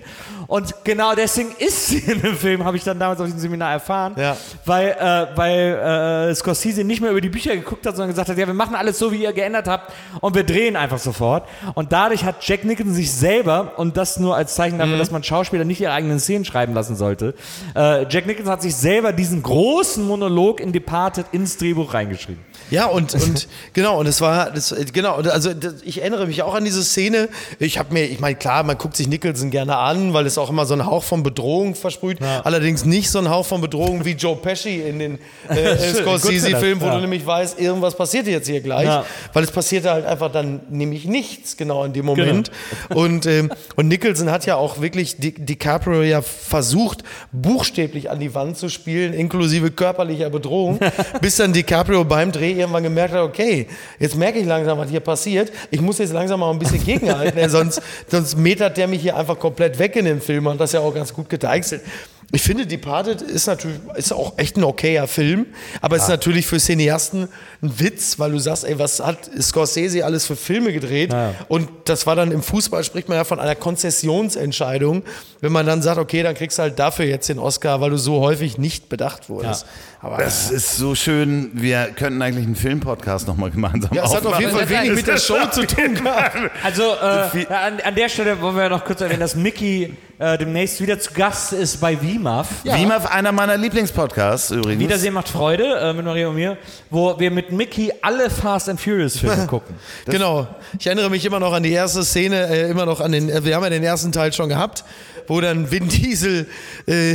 [0.50, 3.70] Und genau deswegen ist sie in dem Film, habe ich dann damals auf diesem Seminar
[3.70, 4.36] erfahren, Ja.
[4.64, 8.36] weil, äh, weil äh, Scorsese nicht mehr über die Bücher geguckt hat, sondern gesagt hat,
[8.36, 11.48] ja, wir machen alles so, wie ihr geändert habt und wir drehen einfach sofort.
[11.74, 15.22] Und dadurch hat Jack Nicholson sich selber, und das nur als Zeichen dafür, dass man
[15.22, 17.34] Schauspieler nicht ihre eigenen Szenen schreiben lassen sollte,
[17.76, 22.42] äh, Jack Nicholson hat sich selber diesen großen Monolog in Departed ins Drehbuch reingeschrieben.
[22.70, 26.54] Ja, und, und genau, und es war, das, genau, also das, ich erinnere mich auch
[26.54, 27.28] an diese Szene.
[27.58, 30.50] Ich habe mir, ich meine, klar, man guckt sich Nicholson gerne an, weil es auch
[30.50, 32.18] immer so einen Hauch von Bedrohung versprüht.
[32.22, 35.18] Allerdings nicht so einen Hauch von Bedrohung wie Joe Pesci in den
[35.48, 36.94] äh, Scorsese-Filmen, wo ja.
[36.94, 38.86] du nämlich weißt, irgendwas passiert jetzt hier gleich.
[38.86, 39.04] Ja.
[39.32, 42.50] Weil es passierte halt einfach dann nämlich nichts genau in dem Moment.
[42.90, 47.02] Und, ähm, und Nicholson hat ja auch wirklich Di DiCaprio ja versucht,
[47.32, 50.78] buchstäblich an die Wand zu spielen, inklusive körperlicher Bedrohung,
[51.20, 53.66] bis dann DiCaprio beim Dreh irgendwann gemerkt hat, okay,
[53.98, 55.52] jetzt merke ich langsam, was hier passiert.
[55.70, 59.38] Ich muss jetzt langsam mal ein bisschen gegenhalten, sonst, sonst metert der mich hier einfach
[59.38, 60.46] komplett weg in dem Film.
[60.46, 61.82] Und das ja auch ganz gut gedeichselt.
[62.32, 65.46] Ich finde, Departed ist natürlich ist auch echt ein okayer Film,
[65.80, 67.28] aber es ist natürlich für Cineasten
[67.62, 71.12] ein Witz, weil du sagst, ey, was hat Scorsese alles für Filme gedreht?
[71.12, 71.34] Ja.
[71.48, 75.02] Und das war dann im Fußball spricht man ja von einer Konzessionsentscheidung,
[75.40, 77.96] wenn man dann sagt, okay, dann kriegst du halt dafür jetzt den Oscar, weil du
[77.98, 79.66] so häufig nicht bedacht wurdest.
[80.00, 81.50] Aber Das ist so schön.
[81.54, 85.06] Wir könnten eigentlich einen Filmpodcast nochmal gemeinsam ja, es hat auf jeden Fall wenig mit
[85.06, 86.36] der Show zu tun gehabt.
[86.62, 90.80] Also äh, an, an der Stelle wollen wir noch kurz erwähnen, dass Mickey äh, demnächst
[90.80, 92.46] wieder zu Gast ist bei WIMAF.
[92.62, 94.78] Wie immer einer meiner Lieblingspodcasts übrigens.
[94.80, 96.58] Wiedersehen macht Freude äh, mit Maria und mir,
[96.90, 99.74] wo wir mit Mickey alle Fast and Furious Filme gucken.
[100.06, 100.46] Genau.
[100.78, 103.42] Ich erinnere mich immer noch an die erste Szene, äh, immer noch an den, äh,
[103.44, 104.84] wir haben ja den ersten Teil schon gehabt,
[105.26, 106.46] wo dann Vin Diesel,
[106.86, 107.14] äh,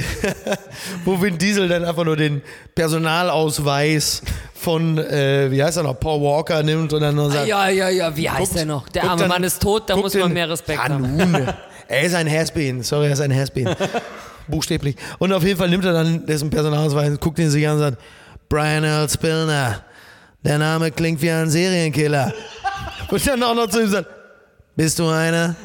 [1.05, 2.41] wo Vin Diesel dann einfach nur den
[2.73, 4.21] Personalausweis
[4.55, 7.89] von, äh, wie heißt er noch, Paul Walker nimmt und dann noch sagt, Ja, ja,
[7.89, 8.89] ja, wie heißt Guckt- der noch?
[8.89, 11.47] Der arme dann- Mann ist tot, da muss man den- mehr Respekt ja, haben.
[11.87, 13.69] Er ist ein Hasbeen, sorry, er ist ein Hasbeen.
[14.47, 14.95] Buchstäblich.
[15.19, 17.97] Und auf jeden Fall nimmt er dann dessen Personalausweis, guckt ihn sich an und sagt,
[18.49, 19.83] Brian Earl Spillner,
[20.43, 22.33] der Name klingt wie ein Serienkiller.
[23.09, 24.07] Und dann auch noch zu ihm sagt,
[24.75, 25.55] bist du einer?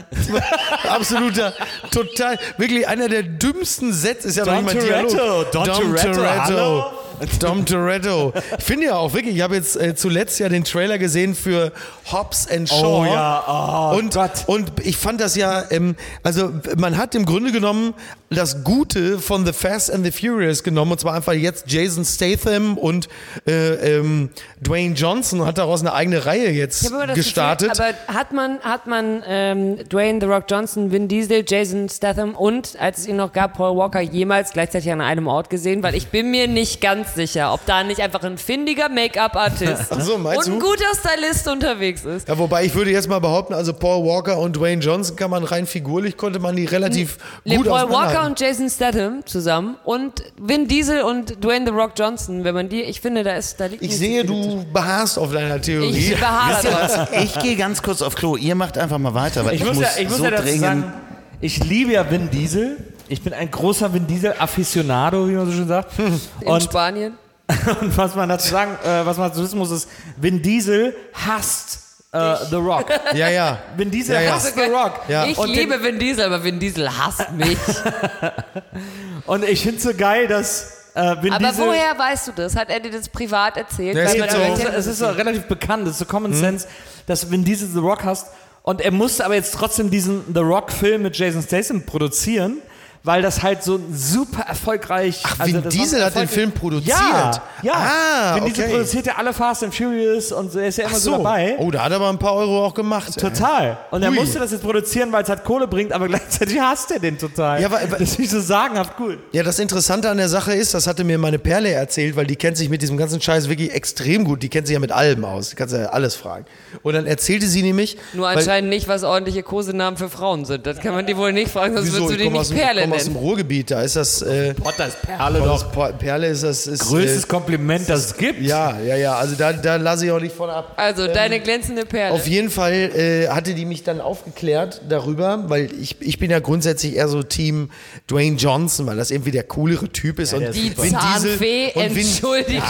[0.89, 1.53] Absoluter,
[1.91, 5.53] total, wirklich einer der dümmsten Sätze ist ja noch Dom nicht mal Toretto, Dialog.
[5.53, 6.93] Dom Toretto, hallo?
[7.41, 8.33] Dom Toretto.
[8.59, 11.73] Ich finde ja auch wirklich, ich habe jetzt äh, zuletzt ja den Trailer gesehen für
[12.11, 13.01] Hobbs and Shaw.
[13.01, 14.45] Oh ja, oh und, Gott.
[14.47, 17.95] und ich fand das ja, ähm, also man hat im Grunde genommen
[18.31, 22.79] das Gute von The Fast and the Furious genommen und zwar einfach jetzt Jason Statham
[22.79, 23.09] und
[23.47, 27.71] äh, ähm, Dwayne Johnson hat daraus eine eigene Reihe jetzt gestartet.
[27.71, 32.35] Gefühl, aber hat man, hat man ähm, Dwayne The Rock Johnson, Vin Diesel, Jason Statham
[32.35, 35.83] und, als es ihn noch gab, Paul Walker jemals gleichzeitig an einem Ort gesehen?
[35.83, 40.15] Weil ich bin mir nicht ganz sicher, ob da nicht einfach ein findiger Make-up-Artist so,
[40.15, 42.29] und ein guter Stylist unterwegs ist.
[42.29, 45.45] ja, wobei ich würde jetzt mal behaupten, also Paul Walker und Dwayne Johnson kann man
[45.45, 50.23] rein figurlich, konnte man die relativ Nee, gut Paul Walker und Jason Statham zusammen und
[50.39, 53.67] Vin Diesel und Dwayne The Rock Johnson, wenn man die, ich finde, da ist, da
[53.67, 55.91] liegt Ich sehe, du beharrst auf deiner Theorie.
[55.97, 57.09] Ich beharre drauf.
[57.23, 58.37] Ich gehe ganz kurz auf Klo.
[58.37, 60.43] Ihr macht einfach mal weiter, weil ich, Ich muss, ja, ich muss so ja dazu
[60.45, 60.61] dringend.
[60.61, 60.93] sagen,
[61.41, 62.77] ich liebe ja Vin Diesel.
[63.11, 65.99] Ich bin ein großer Vin Diesel-Afficionado, wie man so schön sagt.
[65.99, 67.15] in Und, Spanien.
[67.81, 71.81] und was man dazu sagen, äh, was man dazu wissen muss, ist, Vin Diesel hasst
[72.13, 72.87] äh, The Rock.
[73.15, 73.59] Ja, ja.
[73.77, 74.33] Vin Diesel Ja, ja.
[74.35, 75.01] hasst The Rock.
[75.09, 75.27] Ja.
[75.27, 77.59] Ich Und liebe Vin Diesel, aber Vin Diesel hasst mich.
[79.27, 81.67] Und ich finde es so geil, dass äh, Vin aber Diesel...
[81.67, 82.55] woher weißt du das?
[82.55, 83.97] Hat er dir das privat erzählt?
[83.97, 86.39] Jetzt man- so- es, ist, es so relativ bekannt, es ist so Common Hm?
[86.39, 86.69] Sense,
[87.07, 88.29] dass Vin Diesel The Rock hast.
[88.63, 92.59] Und er musste aber jetzt trotzdem diesen The Rock-Film mit Jason Statham produzieren,
[93.03, 96.95] weil das halt so super erfolgreich Ach, Vin das war Diesel hat den Film produziert?
[96.99, 97.73] Ja, ja.
[97.75, 98.73] Ah, Vin Diesel okay.
[98.75, 101.17] produziert ja alle Fast and Furious und er ist ja immer so, so.
[101.19, 101.57] dabei.
[101.59, 103.19] Oh, da hat er aber ein paar Euro auch gemacht.
[103.19, 103.79] Total.
[103.91, 104.17] Und er Ui.
[104.17, 107.61] musste das jetzt produzieren, weil es halt Kohle bringt, aber gleichzeitig hasst er den total.
[107.61, 109.19] Ja, aber- das ist nicht so sagenhaft gut.
[109.33, 112.37] Ja, das Interessante an der Sache ist, das hatte mir meine Perle erzählt, weil die
[112.37, 114.43] kennt sich mit diesem ganzen Scheiß wirklich extrem gut.
[114.43, 115.51] Die kennt sich ja mit allem aus.
[115.51, 116.45] Die kannst ja alles fragen.
[116.83, 117.97] Und dann erzählte sie nämlich.
[118.13, 120.67] Nur weil- anscheinend nicht, was ordentliche Kosenamen für Frauen sind.
[120.67, 122.03] Das kann man die wohl nicht fragen, sonst Wieso?
[122.05, 123.17] würdest du Ich die komme nicht aus, dem- Perle komm aus dem.
[123.17, 124.23] Ruhrgebiet, da ist das.
[124.23, 125.99] Äh, Potter ist Perle das doch.
[125.99, 126.67] Perle ist das.
[126.67, 128.41] Ist, Größtes Äh, Kompliment, das es gibt.
[128.43, 129.15] ja, ja, ja.
[129.17, 130.75] Also da, da lasse ich auch nicht von ab.
[130.77, 132.15] Also, deine glänzende Perle.
[132.15, 136.39] Auf jeden Fall äh, hatte die mich dann aufgeklärt darüber, weil ich, ich bin ja
[136.41, 137.71] grundsätzlich eher so Team
[138.11, 140.35] Dwayne Johnson, weil das irgendwie der coolere Typ ist.
[140.35, 142.63] und die Vin Diesel- Zahnfee, und Vin- Entschuldigung.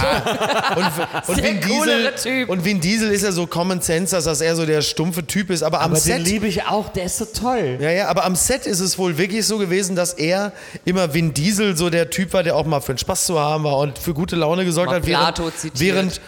[0.76, 2.48] Und, und, Der Vin Diesel, Typ.
[2.48, 5.50] und Vin Diesel ist ja so Common Sense, dass das eher so der stumpfe Typ
[5.50, 5.62] ist.
[5.62, 6.24] Aber am Aber den Set.
[6.26, 7.78] liebe ich auch, der ist so toll.
[7.80, 10.52] Ja, ja, aber am Set ist es wohl wirklich so gewesen, dass er
[10.84, 13.64] immer Vin Diesel so der Typ war, der auch mal für den Spaß zu haben
[13.64, 15.06] war und für gute Laune gesorgt Mal hat.
[15.06, 15.38] Während,
[15.74, 16.20] während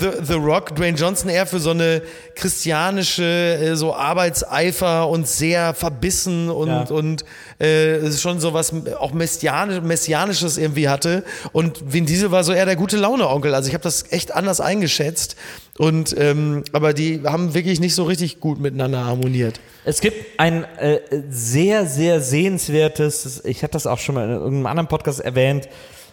[0.00, 2.02] The, The Rock, Dwayne Johnson eher für so eine
[2.34, 6.82] christianische, äh, so Arbeitseifer und sehr verbissen und, Ja.
[6.82, 7.24] und
[7.60, 11.24] äh, es ist schon so was auch Messianisch, Messianisches irgendwie hatte.
[11.52, 13.54] Und Vin Diesel war so eher der gute Laune-Onkel.
[13.54, 15.36] Also ich habe das echt anders eingeschätzt.
[15.80, 19.60] Und ähm, aber die haben wirklich nicht so richtig gut miteinander harmoniert.
[19.86, 21.00] Es gibt ein äh,
[21.30, 25.70] sehr, sehr sehenswertes, ich hatte das auch schon mal in irgendeinem anderen Podcast erwähnt,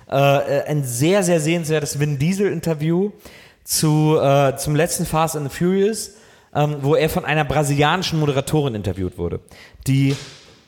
[0.09, 3.11] äh, ein sehr, sehr sehenswertes Vin Diesel-Interview
[3.65, 6.11] zu, äh, zum letzten Fast and the Furious,
[6.55, 9.41] ähm, wo er von einer brasilianischen Moderatorin interviewt wurde,
[9.85, 10.15] die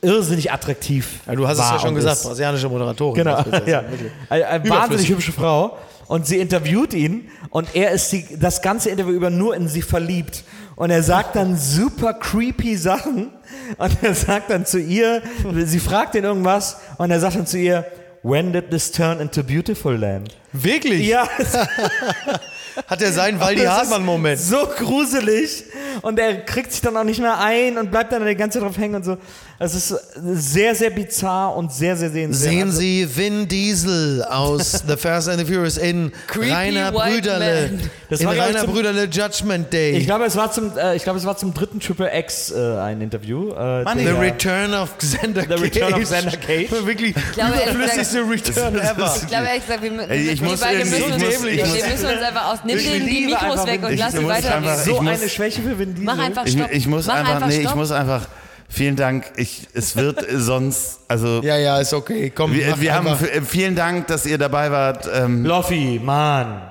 [0.01, 2.23] irrsinnig attraktiv Ja, du hast es ja schon gesagt, ist.
[2.23, 3.23] brasilianische Moderatorin.
[3.23, 3.81] Genau, ja.
[4.27, 5.77] Eine, wahnsinnig hübsche Frau.
[6.09, 9.83] Und sie interviewt ihn und er ist die, das ganze Interview über nur in sie
[9.83, 10.43] verliebt.
[10.75, 13.31] Und er sagt dann super creepy Sachen.
[13.77, 15.21] Und er sagt dann zu ihr,
[15.65, 17.85] sie fragt ihn irgendwas und er sagt dann zu ihr,
[18.23, 20.35] When did this turn into Beautiful Land?
[20.51, 21.07] Wirklich?
[21.07, 21.29] Ja,
[22.87, 24.39] Hat er seinen Waldi Hartmann-Moment?
[24.39, 25.65] So gruselig.
[26.01, 28.67] Und er kriegt sich dann auch nicht mehr ein und bleibt dann die ganze Zeit
[28.67, 29.17] drauf hängen und so.
[29.61, 32.49] Es ist sehr, sehr bizarr und sehr, sehr sehenswert.
[32.49, 37.11] Sehen Also- Sie Vin Diesel aus The Fast and the Furious in Creepy Rainer White
[37.21, 37.69] Brüderle.
[37.73, 37.89] Man.
[38.09, 39.97] Das in war, ich, Rainer zum- Brüderle Judgment Day.
[39.97, 42.77] Ich glaube, es war zum, äh, ich glaube, es war zum dritten Triple X äh,
[42.77, 43.51] ein Interview.
[43.51, 46.03] Äh, Mann, The Return of Xander The Return of Cage.
[46.09, 46.71] Xander Cage.
[46.85, 49.13] Wirklich überflüssigste Return ever.
[49.21, 51.51] Ich glaube ehrlich gesagt, wir, Ey, ich wir muss beide müssen, ich uns, muss- wir
[51.51, 52.59] ich muss- müssen uns einfach aus.
[52.63, 54.69] Nimm Ich denen die Mikros einfach weg und ich lass sie weiterreden.
[54.69, 56.05] einfach- so ich muss- eine Schwäche für Vin Diesel.
[56.05, 56.71] Mach einfach Ich, Stopp.
[56.71, 57.71] ich muss Mach einfach, nee, Stopp.
[57.71, 58.21] ich muss einfach,
[58.69, 62.31] vielen Dank, ich, es wird sonst, also, Ja, ja, ist okay.
[62.33, 63.09] Komm, wir, wir haben,
[63.45, 65.09] vielen Dank, dass ihr dabei wart.
[65.13, 66.61] Ähm, Loffi, Mann.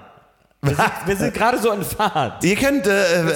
[0.62, 2.42] Wir sind, wir sind gerade so in Fahrt.
[2.42, 3.26] ihr könnt, äh, äh,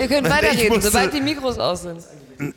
[0.00, 2.00] Ihr könnt Ich weiterreden, musste- sobald die Mikros aus sind.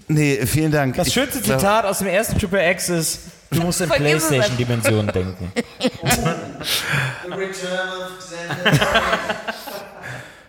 [0.07, 0.95] nee, vielen Dank.
[0.95, 3.19] Das Ich schönste glaub- Zitat aus dem ersten Triple X ist,
[3.51, 5.51] du musst in Playstation-Dimensionen denken.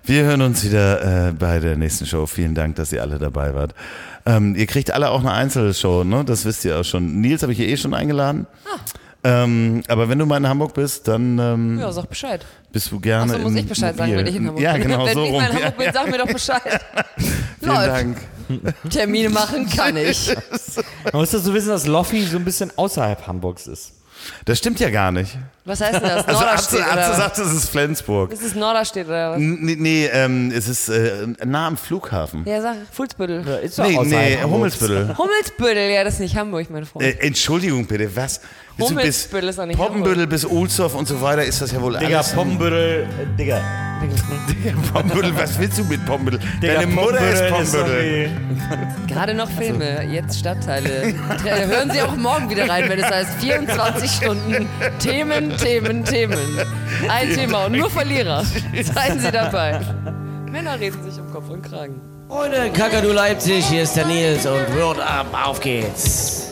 [0.07, 2.26] Wir hören uns wieder äh, bei der nächsten Show.
[2.26, 3.74] Vielen Dank, dass ihr alle dabei wart.
[4.24, 6.24] Ähm, ihr kriegt alle auch eine Einzelshow, ne?
[6.24, 7.20] Das wisst ihr auch schon.
[7.20, 8.46] Nils habe ich hier eh schon eingeladen.
[8.66, 8.78] Ah.
[9.24, 12.46] Ähm, aber wenn du mal in Hamburg bist, dann ähm, Ja, sag Bescheid.
[12.70, 14.82] bist du gerne Achso, muss ich Bescheid sagen, wenn ich in Hamburg Ja, bin.
[14.82, 15.42] genau, wenn so ich rum.
[15.42, 16.62] mal in Hamburg ja, bin, sag mir doch Bescheid.
[17.59, 17.88] vielen Läuft.
[17.88, 18.16] Dank.
[18.90, 20.28] Termine machen kann ich.
[21.04, 23.92] Man muss dazu wissen, dass Loffi so ein bisschen außerhalb Hamburgs ist.
[24.45, 25.37] Das stimmt ja gar nicht.
[25.64, 26.27] Was heißt denn das?
[26.29, 27.16] Also Norderstedt Atze, Atze was?
[27.16, 28.33] sagt, es ist Flensburg.
[28.33, 29.39] Ist es Norderstedt oder was?
[29.39, 32.45] N- Nee, nee ähm, es ist äh, nah am Flughafen.
[32.47, 33.45] Ja, sag, Fuhlsbüttel.
[33.62, 34.39] Ist doch nee, nee.
[34.43, 35.16] Hummelsbüttel.
[35.18, 37.05] Hummelsbüttel, ja, das ist nicht Hamburg, mein Freund.
[37.05, 38.41] Äh, Entschuldigung bitte, was?
[38.79, 41.81] Du bis Hummelsbüttel ist auch nicht Poppenbüttel bis Ohlsdorf und so weiter ist das ja
[41.81, 42.33] wohl Digga, alles.
[42.33, 43.61] Poppenbüttel, äh, Digga.
[44.93, 46.41] Poppenbüttel, was willst du mit Poppenbüttel?
[46.62, 48.31] Digga, Deine Mutter ist Poppenbüttel.
[49.07, 51.14] Gerade noch Filme, jetzt Stadtteile.
[51.43, 54.68] Hören Sie auch morgen wieder rein, wenn es heißt 24 Stunden
[54.99, 56.39] Themen, Themen, Themen.
[57.09, 58.45] Ein Thema und nur Verlierer.
[58.45, 59.81] Seien Sie dabei.
[60.51, 61.99] Männer reden sich um Kopf und Kragen.
[62.29, 66.51] Freunde, Kakadu Leipzig, hier ist der Nils und Word Up, auf geht's.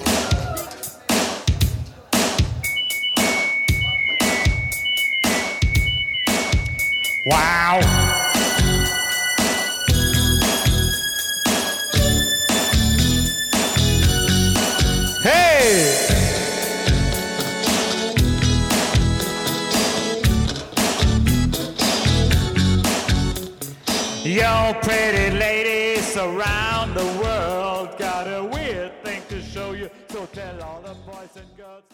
[7.26, 7.80] Wow.
[15.22, 16.10] Hey!
[24.22, 30.62] Yo, pretty ladies around the world got a weird thing to show you, so tell
[30.62, 31.84] all the boys and girls.